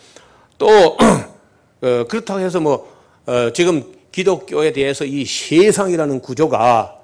[0.58, 0.98] 또
[1.82, 2.92] 어, 그렇다고 해서 뭐
[3.26, 6.99] 어, 지금 기독교에 대해서 이 세상이라는 구조가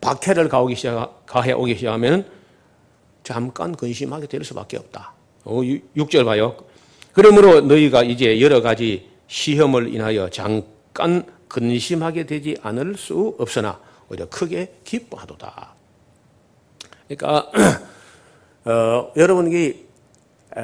[0.00, 2.26] 박해를 가오기 시작, 가해 오기 시작하면
[3.22, 5.12] 잠깐 근심하게 될 수밖에 없다.
[5.44, 6.56] 어, 6절 봐요.
[7.12, 14.74] 그러므로 너희가 이제 여러 가지 시험을 인하여 잠깐 근심하게 되지 않을 수 없으나 오히려 크게
[14.84, 15.74] 기뻐하도다.
[17.08, 17.50] 그러니까
[18.64, 19.86] 어, 여러분이
[20.56, 20.60] 에,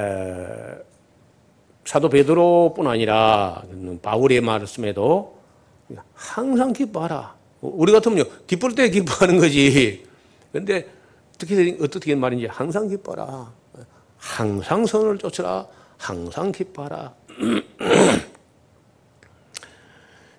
[1.85, 3.63] 사도 베드로뿐 아니라
[4.03, 5.39] 바울의 말씀에도
[6.15, 7.36] 항상 기뻐하라.
[7.75, 10.05] 우리 같으면요 기쁠 때 기뻐하는 거지.
[10.53, 10.87] 근데
[11.35, 13.53] 어떻게 어떻게 말인지 항상 기뻐라.
[14.17, 15.67] 항상 선을 쫓으라.
[15.99, 17.15] 항상 기뻐하라.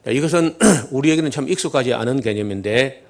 [0.07, 0.55] 이것은
[0.91, 3.05] 우리에게는 참 익숙하지 않은 개념인데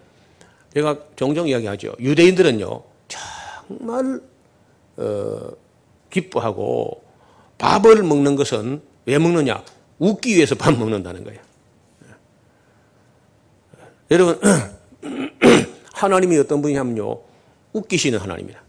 [0.74, 1.94] 제가 종종 이야기하죠.
[2.00, 4.22] 유대인들은요 정말
[4.98, 5.50] 어,
[6.10, 7.04] 기뻐하고
[7.58, 9.64] 밥을 먹는 것은 왜 먹느냐?
[10.00, 11.40] 웃기 위해서 밥 먹는다는 거예요.
[14.10, 14.40] 여러분
[15.94, 17.20] 하나님이 어떤 분이냐면요
[17.74, 18.62] 웃기시는 하나님이다.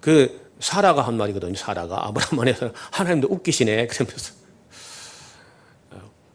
[0.00, 1.54] 그 사라가 한 말이거든요.
[1.54, 4.34] 사라가 아브라함 안에서 하나님도 웃기시네 그러면서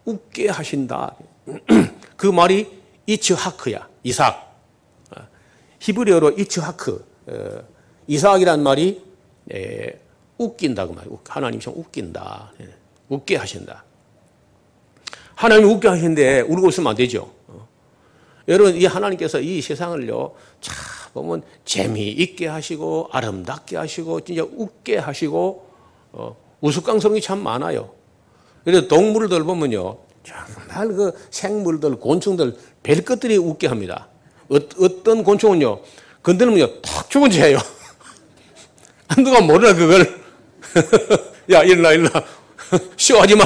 [0.06, 1.16] 웃게 하신다.
[2.16, 2.70] 그 말이
[3.08, 3.88] 이츠하크야.
[4.04, 4.46] 이삭.
[5.80, 7.06] 히브리어로 이츠하크.
[7.28, 7.64] 어,
[8.08, 9.04] 이삭이란 말이
[10.38, 11.20] 웃긴다 그 말이에요.
[11.28, 12.52] 하나님이 좀 웃긴다.
[12.62, 12.70] 예,
[13.10, 13.84] 웃게 하신다.
[15.36, 17.32] 하나님이 웃게 하시는데 울고 있으면 안 되죠.
[18.48, 18.52] 어.
[18.52, 20.76] 여러분 이 하나님께서 이 세상을요 참
[21.14, 25.66] 보면 재미있게 하시고 아름답게 하시고 진짜 웃게 하시고
[26.12, 26.36] 어,
[27.14, 27.92] 게참 많아요.
[28.64, 34.08] 그래서 동물들 보면요 정말 그 생물들 곤충들 별 것들이 웃게 합니다.
[34.50, 34.58] 어,
[35.04, 35.82] 떤 곤충은요
[36.24, 37.58] 건드리면요 탁 죽은 채예요.
[39.18, 40.26] 누가 모르나 그걸
[41.52, 42.24] 야, 일어나, 일어나.
[42.98, 43.46] 쇼하지 마.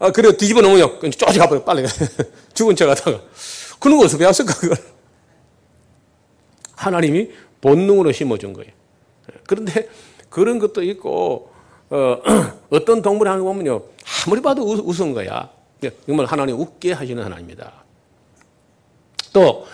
[0.00, 1.86] 아, 그래, 뒤집어 놓으면 쪼지 가버려, 빨리.
[2.54, 3.20] 죽은 척 하다가.
[3.78, 4.78] 그런 거 어디서 배웠을까, 그걸?
[6.74, 8.72] 하나님이 본능으로 심어준 거예요.
[9.46, 9.88] 그런데
[10.30, 11.52] 그런 것도 있고,
[11.90, 12.18] 어,
[12.70, 13.82] 어떤 동물이 하는 거 보면요.
[14.24, 15.50] 아무리 봐도 웃, 웃은 거야.
[16.06, 17.84] 정말 하나님 웃게 하시는 하나님입니다.
[19.34, 19.66] 또,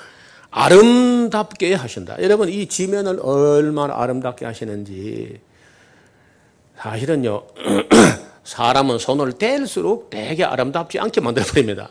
[0.51, 2.21] 아름답게 하신다.
[2.21, 5.41] 여러분, 이 지면을 얼마나 아름답게 하시는지
[6.77, 7.45] 사실은요,
[8.47, 11.91] 사람은 손을 뗄수록 되게 아름답지 않게 만들어버립니다.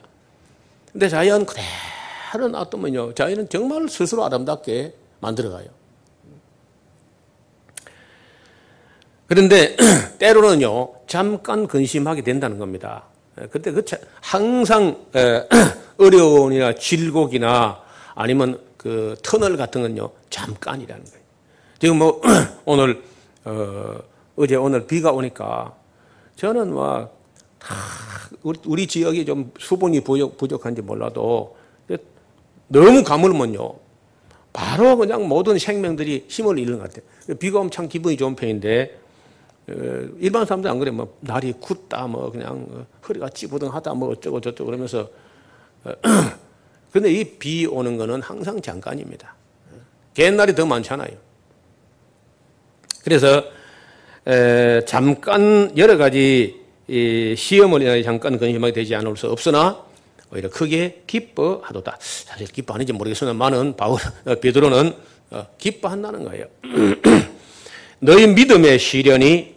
[0.91, 5.67] 근데 자연 그대로 놔두면요, 자연은 정말 스스로 아름답게 만들어가요.
[9.27, 9.75] 그런데
[10.17, 13.03] 때로는요, 잠깐 근심하게 된다는 겁니다.
[13.51, 13.83] 그때 그
[14.21, 15.05] 항상
[15.99, 17.81] 어려움이나 질곡이나
[18.15, 21.19] 아니면 그 터널 같은 건요, 잠깐이라는 거예요.
[21.79, 22.21] 지금 뭐
[22.63, 23.03] 오늘
[23.43, 23.97] 어
[24.37, 25.73] 어제 오늘 비가 오니까
[26.35, 27.17] 저는 막
[28.43, 31.55] 우리 지역이 좀 수분이 부족, 한지 몰라도
[32.67, 33.73] 너무 가물면요.
[34.51, 37.37] 바로 그냥 모든 생명들이 힘을 잃는 것 같아요.
[37.37, 38.99] 비가 참 기분이 좋은 편인데
[39.67, 39.73] 어,
[40.19, 40.91] 일반 사람들 안 그래.
[40.91, 45.09] 뭐 날이 굳다, 뭐 그냥 허리가 찌부둥하다, 뭐 어쩌고 저쩌고 그러면서
[46.91, 49.35] 그런데 이 비 오는 거는 항상 잠깐입니다.
[50.17, 51.09] 옛날이 더 많잖아요.
[53.03, 53.43] 그래서
[54.27, 59.83] 에, 잠깐 여러 가지 시험을 인하여 잠깐 근심하게 되지 않을 수 없으나
[60.31, 61.97] 오히려 크게 기뻐하도다.
[61.99, 64.93] 사실 기뻐하는지 모르겠으나 많은 바울 어, 베드로는
[65.31, 66.45] 어, 기뻐한다는 거예요.
[67.99, 69.55] 너희 믿음의 시련이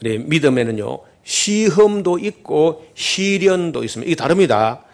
[0.00, 4.08] 우리 믿음에는요 시험도 있고 시련도 있습니다.
[4.08, 4.84] 이게 다릅니다.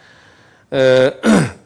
[0.71, 1.11] 에,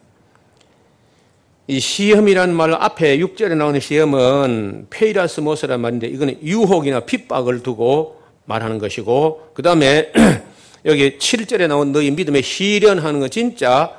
[1.70, 9.52] 이 시험이라는 말 앞에 6절에 나오는 시험은 페이라스모스란 말인데 이거는 유혹이나 핍박을 두고 말하는 것이고
[9.54, 10.12] 그 다음에
[10.86, 13.96] 여기 7절에 나온 너희 믿음에 시련하는 거 진짜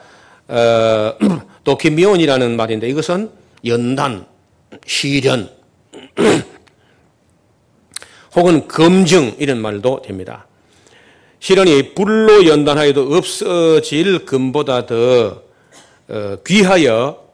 [0.49, 1.15] 어,
[1.63, 3.31] 도키미온이라는 말인데 이것은
[3.65, 4.27] 연단,
[4.85, 5.49] 시련
[8.35, 10.49] 혹은 검증 이런 말도 됩니다.
[11.39, 15.43] 시련이 불로 연단하여도 없어질 금보다 더
[16.09, 17.30] 어, 귀하여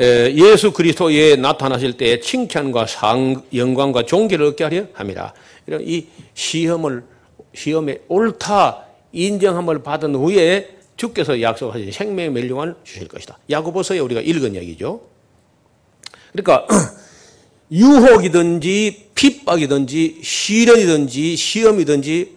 [0.00, 5.34] 예수 그리스도에 나타나실 때 칭찬과 상, 영광과 존귀를 얻게 하려 합니다.
[5.66, 7.04] 이런 이 시험을
[7.54, 13.38] 시험에 옳다 인정함을 받은 후에 주께서 약속하신 생명의 멸류관을 주실 것이다.
[13.50, 15.02] 야고보서에 우리가 읽은 얘기죠.
[16.32, 16.66] 그러니까
[17.70, 22.36] 유혹이든지 핍박이든지 시련이든지 시험이든지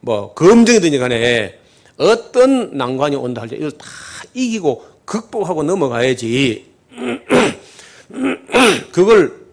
[0.00, 1.58] 뭐 검증이든지 간에
[1.98, 3.86] 어떤 난관이 온다 할때 이걸 다
[4.32, 6.75] 이기고 극복하고 넘어가야지
[8.92, 9.46] 그걸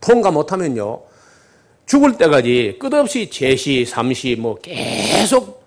[0.00, 1.02] 통과 못하면요
[1.86, 5.64] 죽을 때까지 끝없이 제시, 삼시 뭐 계속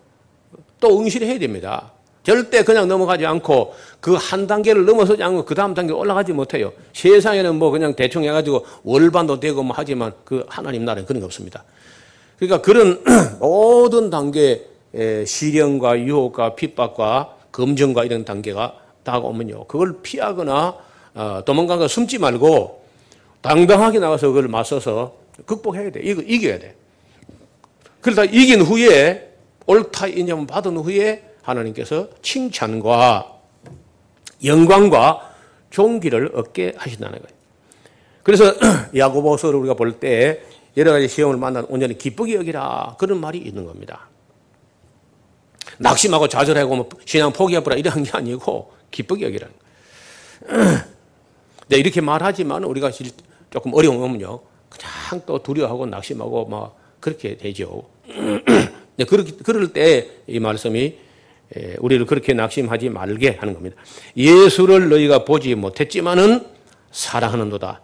[0.80, 1.92] 또 응시를 해야 됩니다.
[2.24, 6.74] 절대 그냥 넘어가지 않고 그 한 단계를 넘어서지 않고 그 다음 단계 올라가지 못해요.
[6.94, 11.64] 세상에는 뭐 그냥 대충 해가지고 월반도 되고 뭐 하지만 그 하나님 나라는 그런 게 없습니다.
[12.38, 13.02] 그러니까 그런
[13.40, 14.66] 모든 단계
[15.26, 18.76] 시련과 유혹과 핍박과 검증과 이런 단계가
[19.10, 19.66] 다가오면요.
[19.66, 20.76] 그걸 피하거나
[21.16, 22.84] 어, 도망가거 숨지 말고
[23.42, 26.02] 당당하게 나가서 그걸 맞서서 극복해야 돼.
[26.04, 26.76] 이거 이겨야 돼.
[28.02, 29.34] 그러다 이긴 후에
[29.66, 33.34] 옳다 인정 받은 후에 하나님께서 칭찬과
[34.44, 35.34] 영광과
[35.70, 37.40] 종기를 얻게 하신다는 거예요.
[38.24, 38.54] 그래서
[38.96, 40.42] 야고보서를 우리가 볼 때
[40.78, 44.08] 여러 가지 시험을 만난 온전히 기쁘게 여기라 그런 말이 있는 겁니다.
[45.80, 49.54] 낙심하고 좌절하고 뭐 신앙 포기해버라 이런 게 아니고 기쁘게 여기라는
[50.50, 50.80] 거예요.
[51.68, 52.92] 네, 이렇게 말하지만 우리가
[53.52, 54.40] 조금 어려우면요.
[54.70, 57.84] 그냥 또 두려워하고 낙심하고 막 그렇게 되죠.
[58.98, 60.96] 네, 그럴 때 이 말씀이
[61.80, 63.76] 우리를 그렇게 낙심하지 말게 하는 겁니다.
[64.16, 66.46] 예수를 너희가 보지 못했지만은
[66.92, 67.82] 사랑하는도다.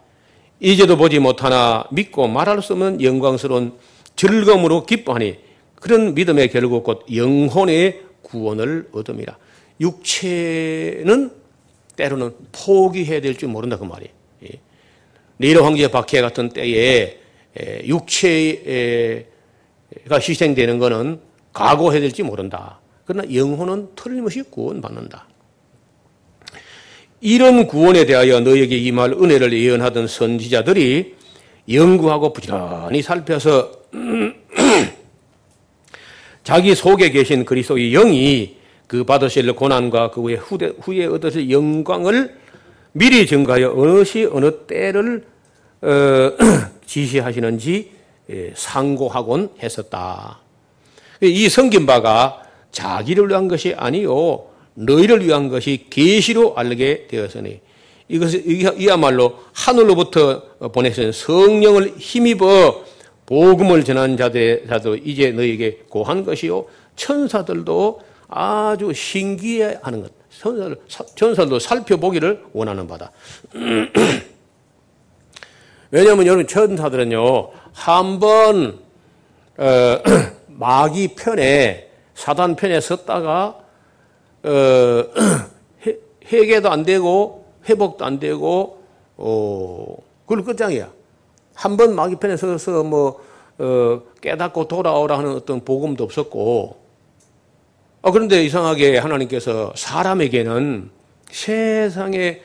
[0.60, 3.72] 이제도 보지 못하나 믿고 말할 수 없는 영광스러운
[4.14, 5.38] 즐거움으로 기뻐하니
[5.74, 9.36] 그런 믿음의 결국 곧 영혼의 구원을 얻음이라.
[9.80, 11.30] 육체는
[11.96, 14.12] 때로는 포기해야 될줄 모른다 그 말이에요.
[15.38, 17.18] 네로 황제 박해 같은 때에
[17.84, 19.24] 육체가
[20.10, 21.20] 희생되는 것은
[21.52, 22.80] 각오해야 될지 모른다.
[23.04, 25.26] 그러나 영혼은 틀림없이 구원받는다.
[27.20, 31.14] 이런 구원에 대하여 너에게 임할 은혜를 예언하던 선지자들이
[31.70, 33.72] 연구하고 부지런히 살펴서
[36.44, 38.55] 자기 속에 계신 그리스도의 영이
[38.86, 40.36] 그 받으실 고난과 그 후에
[40.80, 42.36] 후에 얻으실 영광을
[42.92, 45.24] 미리 증가하여 어느 시 어느 때를
[45.82, 45.88] 어,
[46.86, 47.92] 지시하시는지
[48.30, 50.40] 예, 상고하곤 했었다.
[51.20, 57.60] 이 성긴 바가 자기를 위한 것이 아니요 너희를 위한 것이 계시로 알게 되었으니
[58.08, 58.42] 이것은
[58.78, 62.84] 이야말로 하늘로부터 보내신 성령을 힘입어
[63.24, 70.12] 복음을 전한 자도 이제 너에게 고한 것이요 천사들도 아주 신기해하는 것.
[70.38, 70.76] 천사들,
[71.14, 73.10] 천사들도 살펴보기를 원하는 바다.
[75.90, 78.78] 왜냐하면 여러분 천사들은요 한번
[79.56, 79.98] 어,
[80.48, 83.58] 마귀 편에 사단 편에 섰다가
[84.42, 84.50] 어,
[86.32, 88.82] 회개도 안 되고 회복도 안 되고
[89.16, 90.90] 어, 그걸 끝장이야.
[91.54, 93.24] 한 번 마귀 편에 서서 뭐
[93.58, 96.85] 어, 깨닫고 돌아오라 하는 어떤 복음도 없었고
[98.06, 100.90] 어, 그런데 이상하게 하나님께서 사람에게는
[101.28, 102.40] 세상에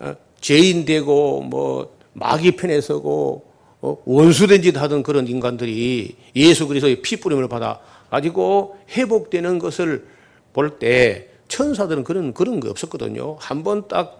[0.00, 3.44] 어, 죄인 되고 뭐 마귀 편에 서고
[3.80, 7.78] 어, 원수된 짓 하던 그런 인간들이 예수 그리스도의 피 뿌림을 받아
[8.10, 10.04] 가지고 회복되는 것을
[10.52, 13.36] 볼 때 천사들은 그런 그런 거 없었거든요.
[13.38, 14.18] 한 번딱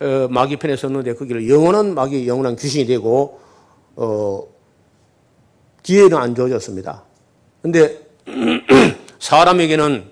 [0.00, 3.38] 어, 마귀 편에 섰는데 거기를 영원한 마귀, 영원한 귀신이 되고
[3.94, 4.42] 어,
[5.84, 7.04] 기회는 안 주어졌습니다.
[7.62, 7.96] 근데
[9.20, 10.10] 사람에게는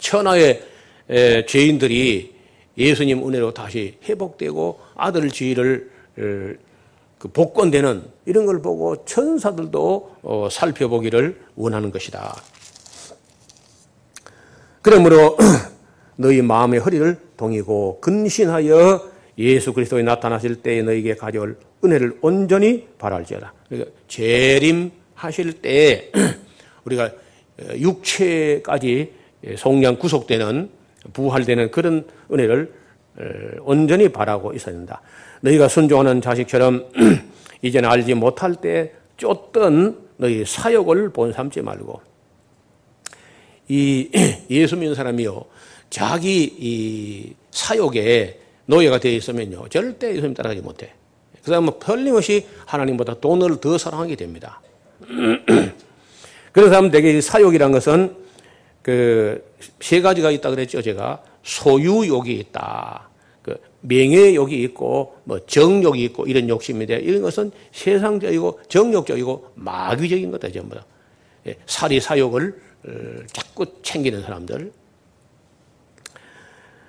[0.00, 0.62] 천하의
[1.08, 2.34] 에, 죄인들이
[2.76, 11.90] 예수님 은혜로 다시 회복되고 아들 지위를 그 복권되는 이런 걸 보고 천사들도 어, 살펴보기를 원하는
[11.90, 12.34] 것이다.
[14.80, 15.36] 그러므로
[16.16, 23.52] 너희 마음의 허리를 동이고 근신하여 예수 그리스도에 나타나실 때에 너에게 가져올 은혜를 온전히 바랄지어다.
[23.68, 26.10] 그러니까 재림하실 때
[26.84, 27.10] 우리가
[27.76, 29.12] 육체까지
[29.56, 30.70] 속량 구속되는
[31.12, 32.72] 부활되는 그런 은혜를
[33.62, 35.00] 온전히 바라고 있어야 된다.
[35.40, 36.86] 너희가 순종하는 자식처럼
[37.62, 42.00] 이제는 알지 못할 때 쫓던 너희 사역을 본삼지 말고
[43.68, 44.10] 이
[44.50, 45.44] 예수 믿는 사람이요
[45.88, 50.92] 자기 이 사역에 노예가 되어 있으면요 절대 예수님 따라가지 못해.
[51.42, 54.60] 그 사람은 틀림없이 하나님보다 돈을 더 사랑하게 됩니다.
[56.52, 58.14] 그래서 하면 되게 사욕이란 것은
[58.82, 59.50] 그
[59.80, 63.08] 세 가지가 있다 그랬죠 제가 소유욕이 있다.
[63.82, 70.84] 명예욕이 있고 뭐 정욕이 있고 이런 욕심인데 이런 것은 세상적이고 정욕적이고 마귀적인 것다 전부 다.
[71.46, 72.90] 예, 사리 사욕을 어,
[73.32, 74.70] 자꾸 챙기는 사람들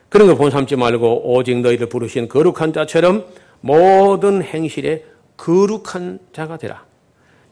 [0.09, 3.25] 그런 거 본 삼지 말고 오직 너희를 부르신 거룩한 자처럼
[3.61, 5.05] 모든 행실에
[5.37, 6.85] 거룩한 자가 되라.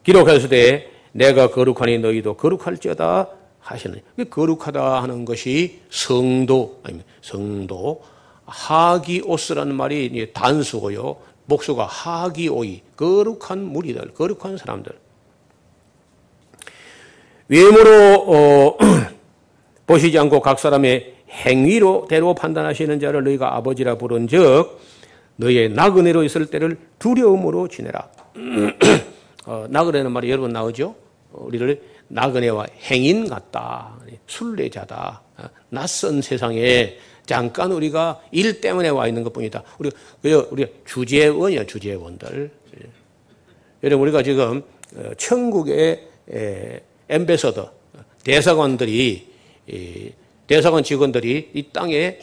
[0.03, 3.29] 기록하시되 내가 거룩하니 너희도 거룩할지어다
[3.59, 8.01] 하시는 거룩하다 하는 것이 성도 아니면 성도
[8.45, 11.17] 하기오스라는 말이 단수고요.
[11.45, 14.91] 목수가 하기오이 거룩한 무리들, 거룩한 사람들.
[17.47, 18.77] 외모로 어,
[19.87, 24.79] 보시지 않고 각 사람의 행위로 대로 판단하시는 자를 너희가 아버지라 부른즉
[25.37, 28.09] 너희의 나그네로 있을 때를 두려움으로 지내라.
[29.45, 30.95] 어, 나그네는 말이 여러 번 나오죠.
[31.31, 33.97] 우리를 나그네와 행인 같다.
[34.27, 35.21] 순례자다.
[35.37, 39.63] 어, 낯선 세상에 잠깐 우리가 일 때문에 와 있는 것 뿐이다.
[39.77, 39.91] 우리,
[40.51, 42.51] 우리 주재원이야, 주재원들.
[42.77, 42.89] 예.
[43.83, 44.63] 여러분, 우리가 지금
[44.95, 46.07] 어, 천국의
[47.09, 47.71] 엠베서더,
[48.23, 49.27] 대사관들이,
[50.47, 52.19] 대사관 직원들이 이 땅에,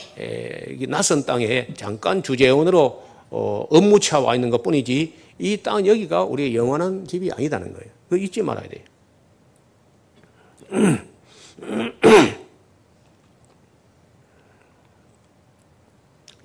[0.79, 6.55] 이 낯선 땅에 잠깐 주재원으로 어, 업무차 와 있는 것 뿐이지 이 땅 여기가 우리의
[6.57, 7.91] 영원한 집이 아니다는 거예요.
[8.09, 8.83] 그 잊지 말아야 돼요.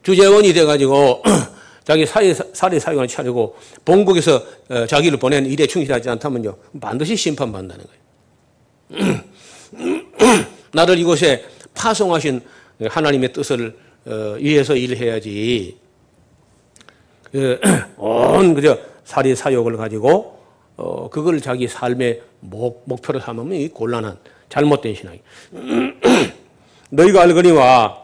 [0.04, 1.24] 주재원이 돼가지고
[1.84, 3.56] 자기 사회, 사례 사용을 차리고
[3.86, 7.86] 본국에서 어, 자기를 보낸 일에 충실하지 않다면요 반드시 심판받는다는
[8.90, 9.22] 거예요.
[10.74, 12.42] 나를 이곳에 파송하신
[12.90, 15.78] 하나님의 뜻을 어, 위해서 일해야지.
[17.32, 17.60] 그,
[17.98, 20.41] 온 그저 사리 사욕을 가지고
[20.78, 24.18] 어, 그걸 자기 삶의 목, 목표로 삼으면 이 곤란한
[24.50, 25.22] 잘못된 신앙이.
[26.90, 28.02] 너희가 알거니와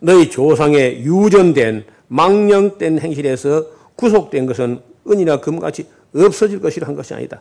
[0.00, 3.66] 너희 조상의 유전된 망령된 행실에서
[3.96, 7.40] 구속된 것은 은이나 금같이 없어질 것이라 한 것이 아니다.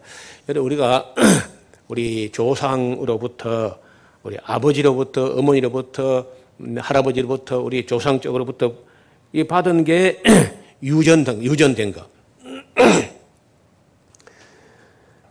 [0.49, 1.13] 여러분 우리가
[1.87, 3.77] 우리 조상으로부터
[4.23, 6.25] 우리 아버지로부터 어머니로부터
[6.77, 8.73] 할아버지로부터 우리 조상 쪽으로부터
[9.31, 10.21] 이 받은 게
[10.81, 12.05] 유전된 유전된 거.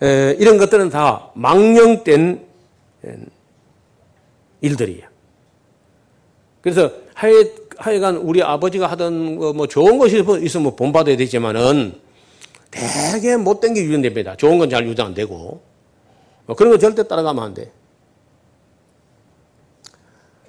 [0.03, 2.47] 에, 이런 것들은 다 망령된
[4.61, 5.09] 일들이에요.
[6.61, 7.45] 그래서 하여,
[7.79, 12.01] 하여간 우리 아버지가 하던 뭐 좋은 것이 있으면 본받아야 되지만은
[12.71, 14.37] 되게 못된 게 유전됩니다.
[14.37, 15.63] 좋은 건 잘 유전 안 되고.
[16.47, 17.73] 뭐 그런 거 절대 따라가면 안 돼.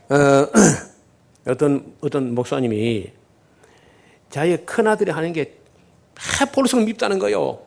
[0.10, 0.48] 어,
[1.48, 3.12] 어떤, 어떤 목사님이
[4.30, 5.58] 자기의 큰아들이 하는 게
[6.54, 7.67] 볼수록 밉다는 거요.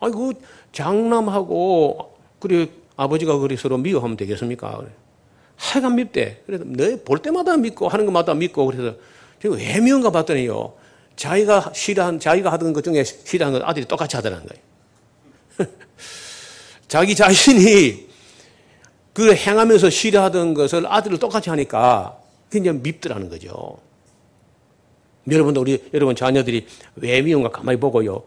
[0.00, 0.32] 아이고,
[0.72, 4.82] 장남하고, 그래, 아버지가 그리 서로 미워하면 되겠습니까?
[5.56, 6.42] 하여간 밉대.
[6.46, 8.96] 그래서 너 볼 때마다 믿고 하는 것마다 믿고 그래서
[9.40, 10.74] 지금 왜 미운가 봤더니요.
[11.16, 14.62] 자기가 싫어한, 자기가 하던 것 중에 싫어한 건 아들이 똑같이 하더라는 거예요.
[16.88, 18.06] 자기 자신이
[19.14, 22.18] 그 행하면서 싫어하던 것을 아들을 똑같이 하니까
[22.50, 23.78] 굉장히 밉더라는 거죠.
[25.28, 26.66] 여러분도 우리 여러분 자녀들이
[26.96, 28.22] 왜 미운가 가만히 보고요.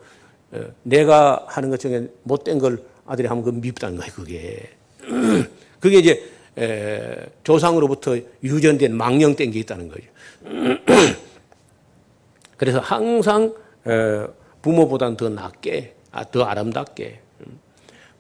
[0.51, 4.11] 어, 내가 하는 것 중에 못된 걸 아들이 하면 그 밉다는 거예요.
[4.13, 4.69] 그게
[5.79, 6.23] 그게 이제
[7.43, 10.03] 조상으로부터 유전된 망령된 게 있다는 거죠.
[12.57, 13.53] 그래서 항상
[14.61, 17.21] 부모보다는 더 낫게, 아, 더 아름답게.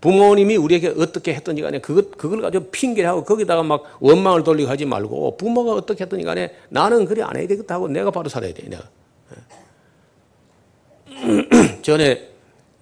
[0.01, 5.35] 부모님이 우리에게 어떻게 했던지 간에 그것, 그걸 가지고 핑계하고 거기다가 막 원망을 돌리고 하지 말고
[5.35, 8.83] 부모가 어떻게 했던지 간에 나는 그래 안 해야 되겠다 하고 내가 바로 살아야 돼, 내가.
[11.81, 12.29] 전에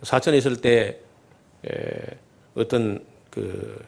[0.04, 1.00] 사천에 있을 때
[2.56, 3.86] 어떤 그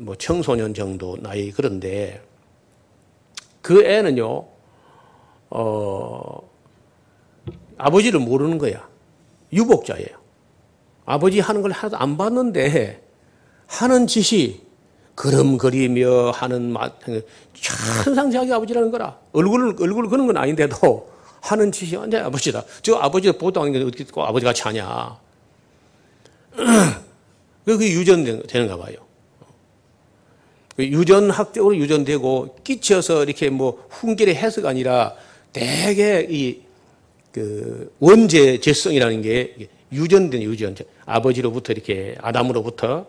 [0.00, 2.22] 뭐 청소년 정도 나이 그런데
[3.60, 4.46] 그 애는요,
[5.50, 6.50] 어,
[7.76, 8.88] 아버지를 모르는 거야.
[9.52, 10.08] 유복자예요.
[11.04, 13.02] 아버지 하는 걸 하나도 안 봤는데
[13.66, 14.62] 하는 짓이
[15.14, 16.94] 그림그리며 하는 맛,
[18.04, 19.18] 천상 자기 아버지라는 거라.
[19.32, 21.09] 얼굴을, 얼굴을 그런 건 아닌데도
[21.40, 22.64] 하는 짓이 완전 아버지다.
[22.82, 25.18] 저 아버지를 보도 게 어떻게 아버지 같이 하냐.
[27.64, 28.96] 그게 유전되는가 봐요.
[30.76, 35.14] 그 유전학적으로 유전되고 끼쳐서 이렇게 뭐 훈계의 해석 아니라
[35.52, 36.70] 대개 이
[37.32, 40.74] 그 원죄 재성이라는 게 유전된 유전
[41.06, 43.06] 아버지로부터 이렇게 아담으로부터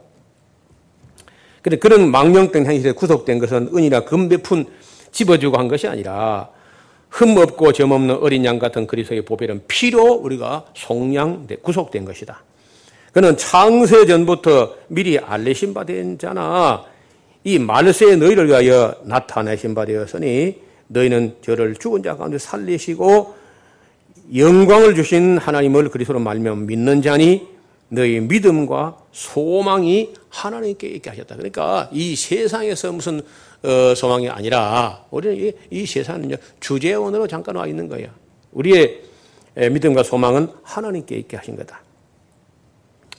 [1.62, 4.66] 근데 그런 망령된 행실에 구속된 것은 은이나 금배푼
[5.12, 6.50] 집어주고 한 것이 아니라
[7.12, 12.42] 흠 없고 점 없는 어린 양 같은 그리스도의 보배는 피로 우리가 속량 구속된 것이다.
[13.12, 16.86] 그는 창세 전부터 미리 알레신 바 된 자나
[17.44, 20.56] 이 말세에 너희를 위하여 나타내신 바 되었으니
[20.88, 23.36] 너희는 저를 죽은 자 가운데 살리시고
[24.36, 27.46] 영광을 주신 하나님을 그리스도로 말며 믿는 자니
[27.90, 31.36] 너희 믿음과 소망이 하나님께 있게 하셨다.
[31.36, 33.22] 그러니까 이 세상에서 무슨
[33.64, 38.10] 어, 소망이 아니라 우리는 이, 이 세상은요 주재원으로 잠깐 와 있는 거예요.
[38.52, 39.02] 우리의
[39.56, 41.82] 믿음과 소망은 하나님께 있게 하신 거다.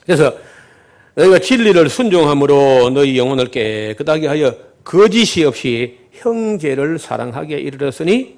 [0.03, 0.35] 그래서
[1.15, 8.37] 너희가 진리를 순종함으로 너희 영혼을 깨끗하게 하여 거짓이 없이 형제를 사랑하게 이르렀으니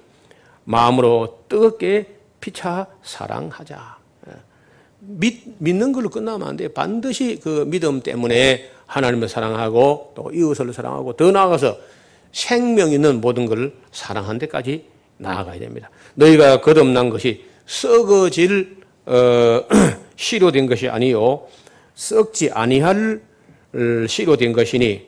[0.66, 2.08] 마음으로 뜨겁게
[2.40, 3.96] 피차 사랑하자.
[5.00, 6.68] 믿, 믿는 걸로 끝나면 안 돼.
[6.68, 11.78] 반드시 그 믿음 때문에 하나님을 사랑하고 또 이웃을 사랑하고 더 나아가서
[12.36, 14.84] 생명 있는 모든 것을 사랑한 데까지
[15.18, 15.90] 나아가야 됩니다.
[16.16, 18.76] 너희가 거듭난 것이 썩어질
[19.06, 19.64] 어,
[20.18, 21.44] 시로 된 것이 아니요
[21.96, 23.22] 썩지 아니할
[24.10, 25.08] 시로 된 것이니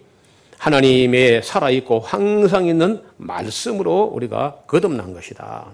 [0.57, 5.67] 하나님의 살아있고 항상 있는 말씀으로 우리가 거듭난 것이다.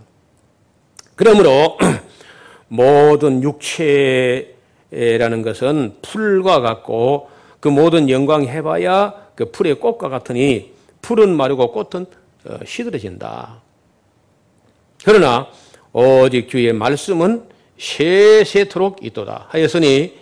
[1.14, 1.78] 그러므로
[2.68, 4.54] 모든 육체라는
[5.44, 7.30] 것은 풀과 같고
[7.60, 10.73] 그 모든 영광 해봐야 그 풀의 꽃과 같으니
[11.04, 12.08] 풀은 마르고 꽃은
[12.46, 13.62] 어, 시들어진다.
[15.06, 15.48] 그러나
[15.92, 17.48] 오직 주의 말씀은
[17.78, 20.18] 세세토록 있도다 하였으니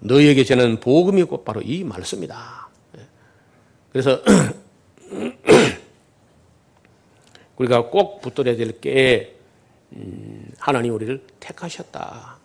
[0.00, 2.68] 너희에게 저는 복음이 곧 바로 이 말씀이다.
[3.90, 4.22] 그래서
[7.56, 9.36] 우리가 꼭 붙들어야 될게
[9.92, 12.36] 음, 하나님 우리를 택하셨다.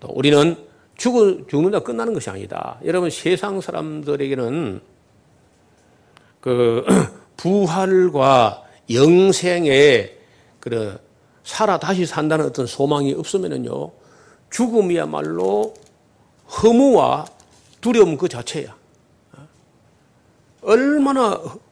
[0.00, 0.56] 또 우리는
[0.96, 2.78] 죽, 죽는다 끝나는 것이 아니다.
[2.84, 4.80] 여러분 세상 사람들에게는
[6.44, 6.84] 그
[7.38, 10.10] 부활과 영생에
[10.60, 11.00] 그
[11.42, 13.90] 살아 다시 산다는 어떤 소망이 없으면은요
[14.50, 15.72] 죽음이야말로
[16.62, 17.24] 허무와
[17.80, 18.76] 두려움 그 자체야.
[20.60, 21.30] 얼마나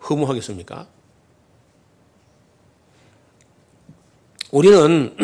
[0.08, 0.86] 허무하겠습니까?
[4.52, 5.14] 우리는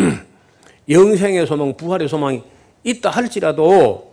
[0.90, 2.42] 영생의 소망, 부활의 소망이
[2.84, 4.12] 있다 할지라도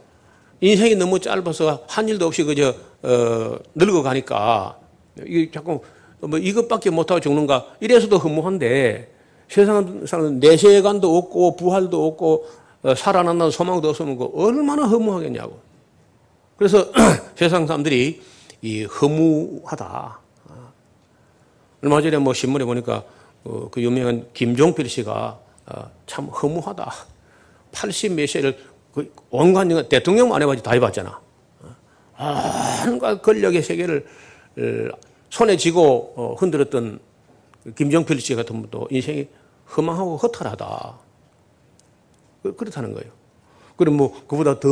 [0.62, 2.74] 인생이 너무 짧아서 한 일도 없이 그저
[3.04, 4.85] 어, 늙어가니까
[5.24, 5.82] 이게 자꾸
[6.20, 9.12] 뭐 이것밖에 못하고 죽는가 이래서도 허무한데
[9.48, 12.46] 세상 사람 내세관도 없고 부활도 없고
[12.84, 15.60] 어, 살아난다는 소망도 없으면 그 얼마나 허무하겠냐고.
[16.58, 16.92] 그래서
[17.36, 18.22] 세상 사람들이
[18.62, 20.20] 이 허무하다.
[21.84, 23.04] 얼마 전에 뭐 신문에 보니까
[23.44, 26.92] 어, 그 유명한 김종필 씨가 어, 참 허무하다.
[27.72, 28.58] 80몇 세를
[28.94, 31.20] 그 온갖 대통령 안 해봐도 다 해봤잖아.
[32.88, 34.06] 온갖 권력의 세계를
[34.58, 34.98] 어,
[35.30, 37.00] 손에 쥐고 어, 흔들었던
[37.76, 39.28] 김정필 씨 같은 분도 인생이
[39.76, 41.00] 허망하고 허탈하다.
[42.44, 43.12] 그, 그렇다는 거예요.
[43.76, 44.70] 그럼 뭐 그보다 더,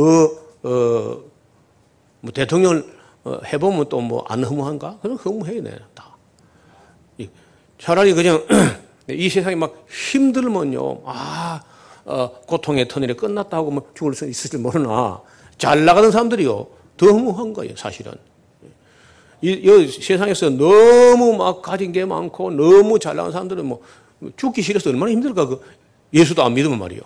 [0.62, 1.20] 어,
[2.20, 2.94] 뭐 대통령을
[3.24, 4.98] 어, 해보면 또 뭐 안 허무한가?
[5.02, 6.14] 그럼 허무해야 돼, 다.
[7.78, 8.42] 차라리 그냥
[9.10, 11.62] 이 세상이 막 힘들면요, 아,
[12.04, 15.20] 어, 고통의 터널이 끝났다고 뭐 죽을 수 있을지 모르나,
[15.58, 18.12] 잘 나가는 사람들이요, 더 허무한 거예요, 사실은.
[19.44, 23.82] 이, 이 세상에서 너무 막 가진 게 많고 너무 잘 나가는 사람들은 뭐
[24.36, 25.60] 죽기 싫어서 얼마나 힘들까, 그
[26.14, 27.02] 예수도 안 믿으면 말이요.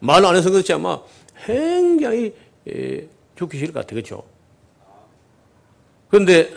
[0.00, 1.00] 말 안 해서 그렇지 아마
[1.46, 2.34] 굉장히
[2.68, 4.22] 예, 죽기 싫을 것 같아, 그렇죠?
[6.10, 6.50] 그런데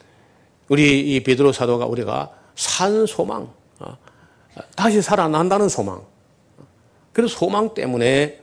[0.68, 3.98] 우리 이 베드로 사도가 우리가 산 소망, 어,
[4.74, 6.00] 다시 살아난다는 소망.
[7.12, 8.40] 그런 소망 때문에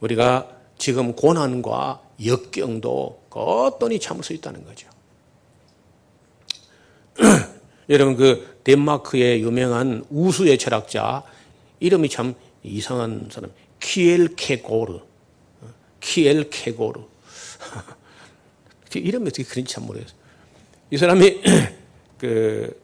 [0.00, 0.48] 우리가
[0.78, 4.88] 지금 고난과 역경도 걷더니 참을 수 있다는 거죠.
[7.88, 11.22] 여러분 그 덴마크의 유명한 우수의 철학자
[11.80, 13.50] 이름이 참 이상한 사람
[13.80, 17.00] 키엘 케고르 어, 키엘 케고르
[18.94, 20.18] 이름이 어떻게 그런지 참 모르겠어요.
[20.90, 21.40] 이 사람이
[22.18, 22.80] 그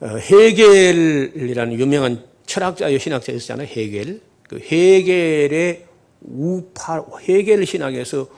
[0.00, 3.66] 어, 헤겔이라는 유명한 철학자요 신학자 있었잖아요.
[3.66, 4.20] 헤겔.
[4.42, 5.85] 그 헤겔의
[6.26, 8.28] 우파 헤겔 신학에서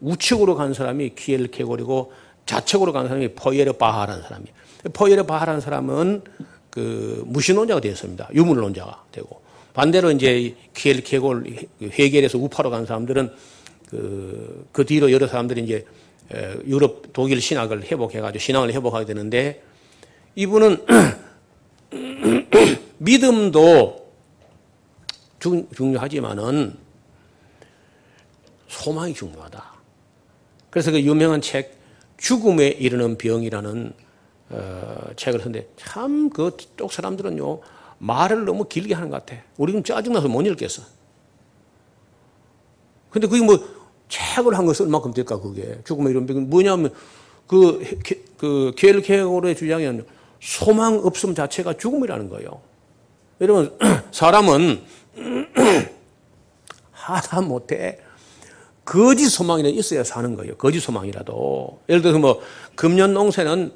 [0.00, 2.12] 우측으로 간 사람이 키엘 케골이고
[2.46, 4.54] 좌측으로 간 사람이 포예르 바하라는 사람이에요.
[4.92, 6.22] 포예르 바하라는 사람은
[6.70, 8.30] 그 무신론자가 되었습니다.
[8.34, 9.40] 유물론자가 되고
[9.72, 11.44] 반대로 이제 키엘 케골
[11.82, 13.32] 헤겔에서 우파로 간 사람들은
[13.88, 15.86] 그, 그 뒤로 여러 사람들이 이제
[16.66, 19.62] 유럽 독일 신학을 회복해가지고 신앙을 회복하게 되는데
[20.36, 20.84] 이분은
[22.98, 24.04] 믿음도
[25.74, 26.83] 중요하지만은
[28.74, 29.64] 소망이 중요하다.
[30.70, 31.76] 그래서 그 유명한 책
[32.16, 33.92] 죽음에 이르는 병이라는
[34.50, 37.60] 어, 책을 썼는데 참 그 쪽 사람들은요
[37.98, 39.40] 말을 너무 길게 하는 것 같아.
[39.56, 40.82] 우리 는 짜증나서 못 읽겠어.
[43.10, 43.58] 근데 그게 뭐
[44.08, 46.92] 책을 한 것은 얼마큼 될까 그게 죽음의 이런 병은 뭐냐면
[47.46, 47.80] 그,
[48.36, 50.04] 그 겔케고르의 주장에는
[50.40, 52.60] 소망 없음 자체가 죽음이라는 거예요.
[53.40, 53.76] 여러분
[54.10, 54.82] 사람은
[56.92, 58.00] 하다 못해
[58.84, 60.56] 거짓 소망이라도 있어야 사는 거예요.
[60.56, 61.80] 거짓 소망이라도.
[61.88, 62.40] 예를 들어서 뭐,
[62.74, 63.72] 금년 농사는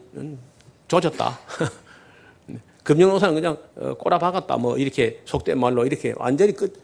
[0.86, 1.38] 조졌다.
[2.84, 4.56] 금년 농사는 그냥 어, 꼬라 박았다.
[4.58, 6.74] 뭐, 이렇게 속된 말로 이렇게 완전히 끝,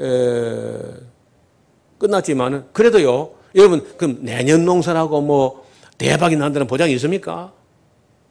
[0.00, 0.78] 에,
[1.98, 5.66] 끝났지만은, 그래도요, 여러분, 그럼 내년 농사라고 뭐,
[5.98, 7.52] 대박이 난다는 보장이 있습니까?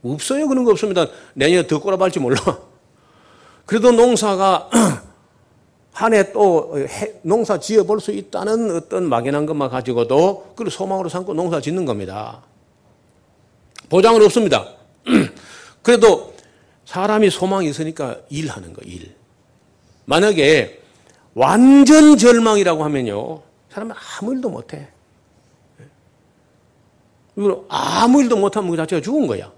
[0.03, 0.47] 없어요.
[0.47, 1.07] 그런 거 없습니다.
[1.33, 2.37] 내년에 더 꼬라박을지 몰라.
[3.65, 4.69] 그래도 농사가
[5.97, 6.75] 한 해 또
[7.23, 12.43] 농사 지어 볼 수 있다는 어떤 막연한 것만 가지고도 그걸 소망으로 삼고 농사 짓는 겁니다.
[13.89, 14.67] 보장은 없습니다.
[15.81, 16.33] 그래도
[16.85, 19.15] 사람이 소망이 있으니까 일하는 거, 일.
[20.05, 20.79] 만약에
[21.33, 23.41] 완전 절망이라고 하면요.
[23.71, 24.87] 사람은 아무 일도 못 해.
[27.69, 29.51] 아무 일도 못하면 그 자체가 죽은 거야.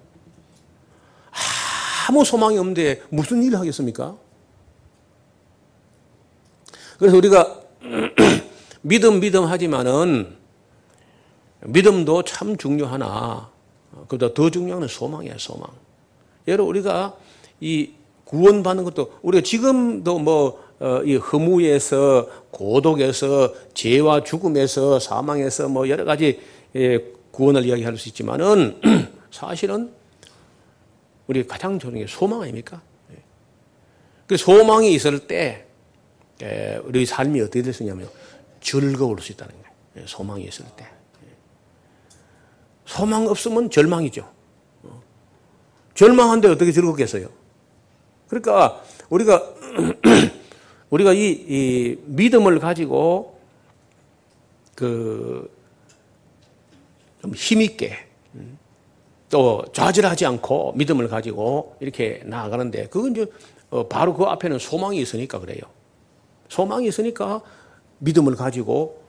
[2.07, 4.15] 아무 소망이 없는데 무슨 일을 하겠습니까?
[6.99, 7.61] 그래서 우리가
[8.83, 10.35] 믿음 믿음 하지만은
[11.61, 13.49] 믿음도 참 중요하나
[14.07, 15.69] 그보다 더 중요한 건 소망이야 소망.
[16.47, 17.15] 여러분 우리가
[17.61, 17.91] 이
[18.25, 26.39] 구원받는 것도 우리가 지금도 뭐이 어, 허무에서 고독에서 죄와 죽음에서 사망에서 뭐 여러 가지
[26.75, 26.99] 예,
[27.31, 28.79] 구원을 이야기할 수 있지만은
[29.31, 29.91] 사실은
[31.27, 32.81] 우리 가장 좋은 게 소망 아닙니까?
[33.13, 33.17] 예.
[34.27, 35.68] 그 소망이 있을 때
[36.85, 38.09] 우리 삶이 어떻게 될 수 있냐면
[38.61, 39.75] 즐거울 수 있다는 거예요.
[39.97, 40.85] 예, 소망이 있을 때.
[40.85, 41.27] 예.
[42.85, 44.29] 소망 없으면 절망이죠.
[44.83, 45.01] 어.
[45.95, 47.29] 절망한데 어떻게 즐겁겠어요?
[48.27, 49.53] 그러니까 우리가
[50.89, 53.39] 우리가 이, 이 믿음을 가지고
[54.75, 55.59] 그
[57.21, 57.97] 좀 힘있게
[58.35, 58.57] 음,
[59.29, 63.25] 또 좌절하지 않고 믿음을 가지고 이렇게 나아가는데 그건 이제
[63.69, 65.59] 어, 바로 그 앞에는 소망이 있으니까 그래요.
[66.49, 67.41] 소망이 있으니까
[67.99, 69.01] 믿음을 가지고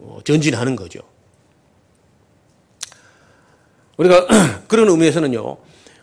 [0.00, 1.00] 어, 전진하는 거죠.
[3.96, 4.26] 우리가
[4.68, 5.56] 그런 의미에서는요,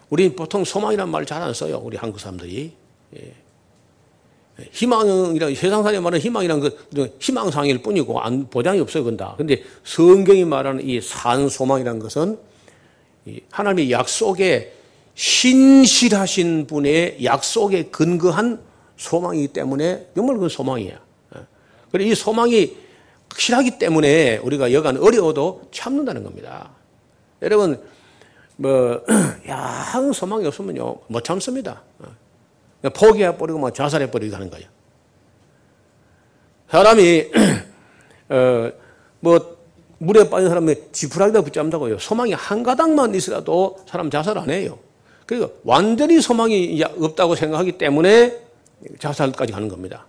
[0.09, 1.79] 우리 보통 소망이란 말 잘 안 써요.
[1.83, 2.71] 우리 한국 사람들이.
[3.17, 3.33] 예.
[4.71, 9.35] 희망이라 세상 사람이 말하는 희망이란 그 희망상일 뿐이고 안, 보장이 없어요, 근다.
[9.37, 12.37] 근데 성경이 말하는 이 산소망이라는 것은
[13.51, 14.73] 하나님의 약속에
[15.15, 18.59] 신실하신 분의 약속에 근거한
[19.00, 21.00] 소망이기 때문에 정말 그 소망이야.
[21.36, 21.39] 예.
[21.91, 22.78] 그리고 이 소망이
[23.30, 26.72] 확실하기 때문에 우리가 여간 어려워도 참는다는 겁니다.
[27.41, 27.82] 여러분,
[28.58, 29.02] 뭐,
[29.47, 31.82] 야, 소망이 없으면요, 못 참습니다.
[32.00, 32.89] 어.
[32.89, 34.68] 포기해버리고 뭐 자살해버리고 하는 거예요.
[36.70, 37.32] 사람이,
[38.30, 38.72] 어,
[39.22, 39.58] 뭐,
[40.00, 42.00] 물에 빠진 사람이 지푸라기다 붙잡는다고요.
[42.00, 44.78] 소망이 한 가닥만 있어도 사람 자살 안 해요.
[45.26, 48.49] 그리고 완전히 소망이 없다고 생각하기 때문에
[48.99, 50.05] 자살까지 가는 겁니다.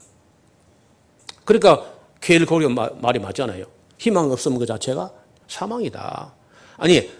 [1.45, 1.85] 그러니까
[2.21, 3.65] 케일 고리 말이 맞잖아요.
[3.99, 5.11] 희망 없으면 그 자체가
[5.49, 6.33] 사망이다.
[6.77, 7.11] 아니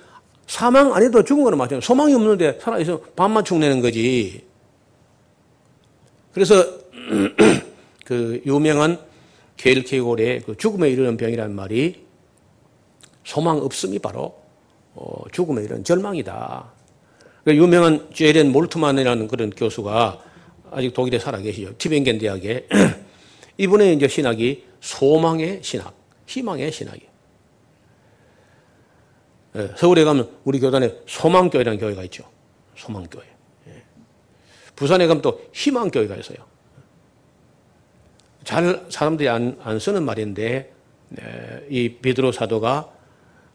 [0.47, 1.81] 사망 안 해도 죽은 거는 맞잖아요.
[1.81, 4.45] 소망이 없는데 살아있으면 반만 축내는 거지.
[6.33, 6.65] 그래서
[8.05, 8.99] 그 유명한
[9.57, 12.07] 케일 케이골의 그 죽음에 이르는 병이라는 말이
[13.25, 14.41] 소망 없음이 바로
[14.95, 16.73] 어, 죽음에 이르는 절망이다.
[17.45, 20.30] 그 유명한 제렌 몰트만이라는 그런 교수가
[20.73, 21.77] 아직 독일에 살아 계시죠.
[21.79, 22.67] 티벤겐 대학에.
[23.59, 25.95] 이분의 이제 신학이 소망의 신학,
[26.27, 27.11] 희망의 신학이에요.
[29.57, 32.25] 예, 서울에 가면 우리 교단에 소망교회라는 교회가 있죠.
[32.77, 33.25] 소망교회.
[33.69, 33.83] 예.
[34.77, 36.39] 부산에 가면 또 희망교회가 있어요.
[38.45, 40.73] 잘 사람들이 안, 안 쓰는 말인데
[41.21, 42.91] 예, 이 베드로 사도가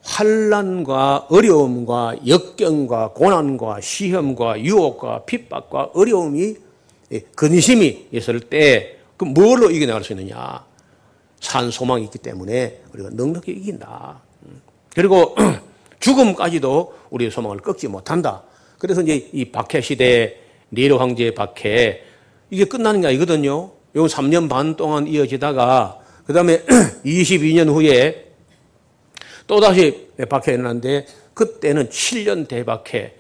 [0.04, 6.65] 환란과 어려움과 역경과 고난과 시험과 유혹과 핍박과 어려움이
[7.36, 10.66] 근심이 있을 때 그 뭘로 이겨나갈 수 있느냐?
[11.40, 14.22] 산 소망이 있기 때문에 우리가 넉넉히 이긴다.
[14.44, 14.62] 음.
[14.94, 15.36] 그리고
[16.00, 18.44] 죽음까지도 우리의 소망을 꺾지 못한다.
[18.78, 20.38] 그래서 이제 이 박해 시대
[20.70, 22.02] 네로 황제의 박해
[22.50, 23.72] 이게 끝나는 게 아니거든요.
[23.96, 26.64] 요 3년 반 동안 이어지다가 그 다음에
[27.06, 28.34] 22년 후에
[29.48, 33.14] 또 다시 박해가 일어났는데 그때는 7년 대박해.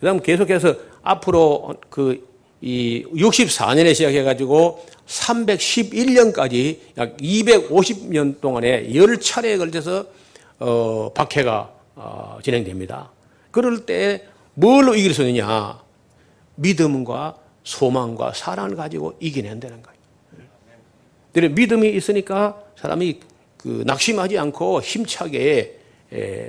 [0.00, 2.29] 그 다음 계속해서 앞으로 그
[2.60, 10.06] 이 64년에 시작해가지고 311년까지 약 250년 동안에 10차례에 걸쳐서
[10.58, 13.10] 어, 박해가 어, 진행됩니다.
[13.50, 15.80] 그럴 때 뭘로 이길 수 있느냐?
[16.56, 20.00] 믿음과 소망과 사랑을 가지고 이겨낸다는 거예요.
[21.32, 23.20] 그 믿음이 있으니까 사람이
[23.56, 25.78] 그 낙심하지 않고 힘차게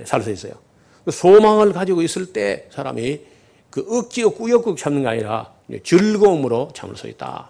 [0.06, 0.54] 살 수 있어요.
[1.06, 3.20] 그 소망을 가지고 있을 때 사람이
[3.72, 5.52] 그 억지로 꾸역꾸역 참는 게 아니라
[5.84, 7.50] 즐거움으로 참을 수 있다.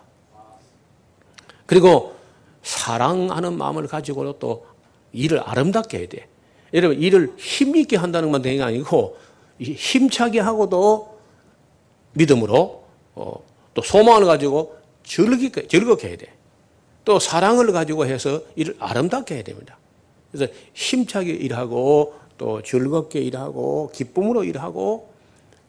[1.66, 2.16] 그리고
[2.64, 4.66] 사랑하는 마음을 가지고 또
[5.14, 6.28] 일을 아름답게 해야 돼.
[6.74, 9.18] 여러분 일을 힘있게 한다는 것만 되는 게 아니고
[9.60, 11.18] 힘차게 하고도
[12.14, 12.84] 믿음으로
[13.16, 13.44] 어,
[13.74, 16.34] 또 소망을 가지고 즐겁게, 즐겁게 해야 돼.
[17.04, 19.78] 또 사랑을 가지고 해서 일을 아름답게 해야 됩니다.
[20.32, 25.11] 그래서 힘차게 일하고 또 즐겁게 일하고 기쁨으로 일하고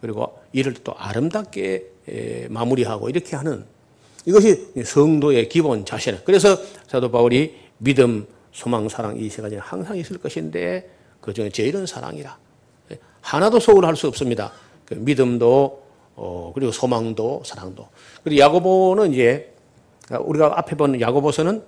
[0.02, 3.64] 그리고 일을 또 아름답게 마무리하고 이렇게 하는
[4.26, 6.20] 이것이 성도의 기본 자세.
[6.24, 10.90] 그래서 사도 바울이 믿음, 소망, 사랑 이 세 가지는 항상 있을 것인데
[11.20, 12.36] 그 중에 제일은 사랑이라.
[13.20, 14.52] 하나도 소홀할 수 없습니다.
[14.84, 15.82] 그 믿음도
[16.16, 17.88] 어, 그리고 소망도 사랑도.
[18.22, 19.54] 그리고 야고보는 이제
[20.10, 21.62] 우리가 앞에 본 야고보서는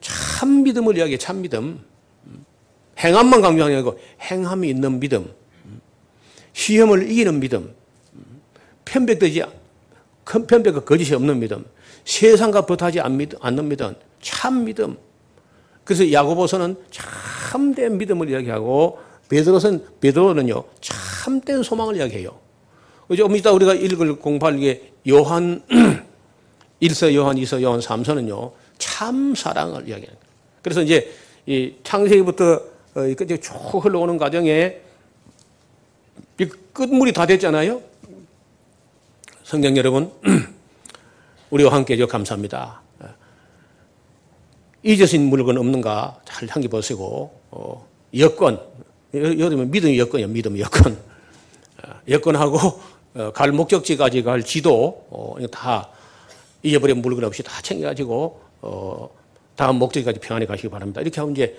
[0.00, 1.84] 참 믿음을 이야기해 참 믿음.
[2.98, 5.32] 행함만 강조하는 게 아니고 행함이 있는 믿음.
[6.52, 7.74] 시험을 이기는 믿음.
[8.84, 9.42] 편백되지
[10.24, 11.64] 편백과 거짓이 없는 믿음.
[12.04, 13.94] 세상과 버하지 않는 믿음.
[14.20, 14.96] 참 믿음.
[15.84, 18.98] 그래서 야고보서는 참된 믿음을 이야기하고
[19.28, 22.38] 베드로는 베드로는요 참된 소망을 이야기해요.
[23.16, 25.62] 좀 이따 우리가 읽을 공부할 게 요한
[26.82, 30.26] 1서 요한 2서 요한 3서는요 참 사랑을 이야기합니다.
[30.62, 31.12] 그래서 이제
[31.46, 32.60] 이 창세기부터
[32.94, 34.80] 어, 이제 쭉 흘러오는 과정에
[36.46, 37.80] 끝물이 다 됐잖아요.
[39.44, 40.10] 성경 여러분,
[41.50, 42.82] 우리와 함께 해 감사합니다.
[44.82, 47.86] 잊으신 물건 없는가 잘 향기 보시고 어,
[48.18, 48.60] 여권
[49.14, 52.58] 여름에 믿음의 여권이요 믿음의 여권 어, 여권하고
[53.14, 55.88] 어, 갈 목적지까지 갈 지도 어, 다
[56.62, 59.10] 잊어버린 물건 없이 다 챙겨가지고 어,
[59.54, 61.00] 다음 목적지까지 평안히 가시기 바랍니다.
[61.00, 61.56] 이렇게 하면 이제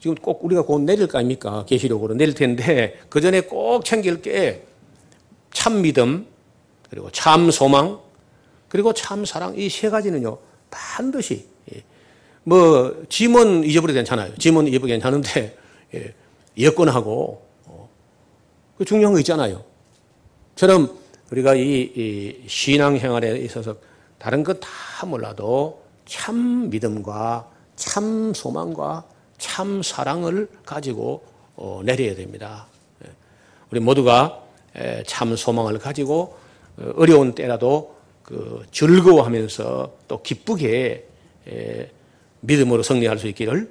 [0.00, 1.64] 지금 꼭 우리가 곧 내릴 거 아닙니까?
[1.66, 4.64] 계시록으로 내릴 텐데 그 전에 꼭 챙길 게
[5.52, 6.26] 참 믿음
[6.90, 8.00] 그리고 참 소망
[8.68, 10.38] 그리고 참 사랑 이 세 가지는요
[10.70, 11.82] 반드시 예.
[12.44, 14.34] 뭐 짐은 잊어버려도 괜찮아요.
[14.38, 15.56] 짐은 잊어버려 괜찮은데
[15.94, 16.14] 예.
[16.58, 17.88] 여건하고 어,
[18.78, 19.62] 그 중요한 거 있잖아요.
[20.56, 20.98] 처럼
[21.30, 23.76] 우리가 이, 이 신앙 생활에 있어서
[24.18, 29.04] 다른 것 다 몰라도 참 믿음과 참 소망과
[29.42, 31.24] 참 사랑을 가지고
[31.56, 32.66] 어, 내려야 됩니다.
[33.04, 33.10] 예.
[33.72, 34.40] 우리 모두가
[35.04, 36.38] 참 소망을 가지고
[36.78, 41.08] 어, 어려운 때라도 그 즐거워하면서 또 기쁘게
[42.40, 43.68] 믿음으로 승리할 수 있기를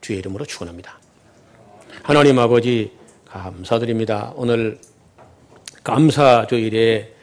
[0.00, 0.98] 주의 이름으로 축원합니다.
[2.02, 2.90] 하나님 아버지
[3.26, 4.32] 감사드립니다.
[4.34, 4.80] 오늘
[5.84, 7.14] 감사 주일에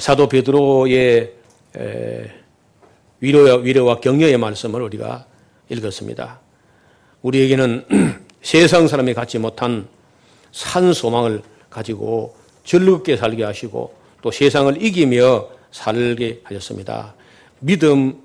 [0.00, 1.34] 사도 베드로의
[3.20, 5.26] 위로와 격려의 말씀을 우리가
[5.68, 6.47] 읽었습니다.
[7.22, 7.84] 우리에게는
[8.42, 9.88] 세상 사람이 갖지 못한
[10.52, 17.14] 산 소망을 가지고 즐겁게 살게 하시고 또 세상을 이기며 살게 하셨습니다.
[17.60, 18.18] 믿음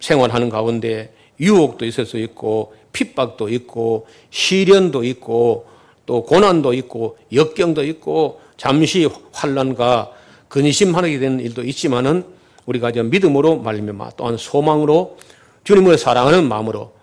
[0.00, 5.66] 생활하는 가운데 유혹도 있을 수 있고 핍박도 있고 시련도 있고
[6.06, 10.10] 또 고난도 있고 역경도 있고 잠시 환란과
[10.48, 12.24] 근심하게 되는 일도 있지만은
[12.66, 15.18] 우리가 믿음으로 말미암아 또한 소망으로
[15.64, 16.97] 주님을 사랑하는 마음으로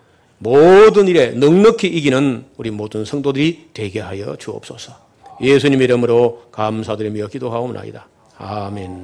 [0.45, 4.93] 모든 일에 넉넉히 이기는 우리 모든 성도들이 되게 하여 주옵소서.
[5.41, 8.07] 예수님 이름으로 감사드리며 기도하옵나이다.
[8.37, 9.03] 아멘.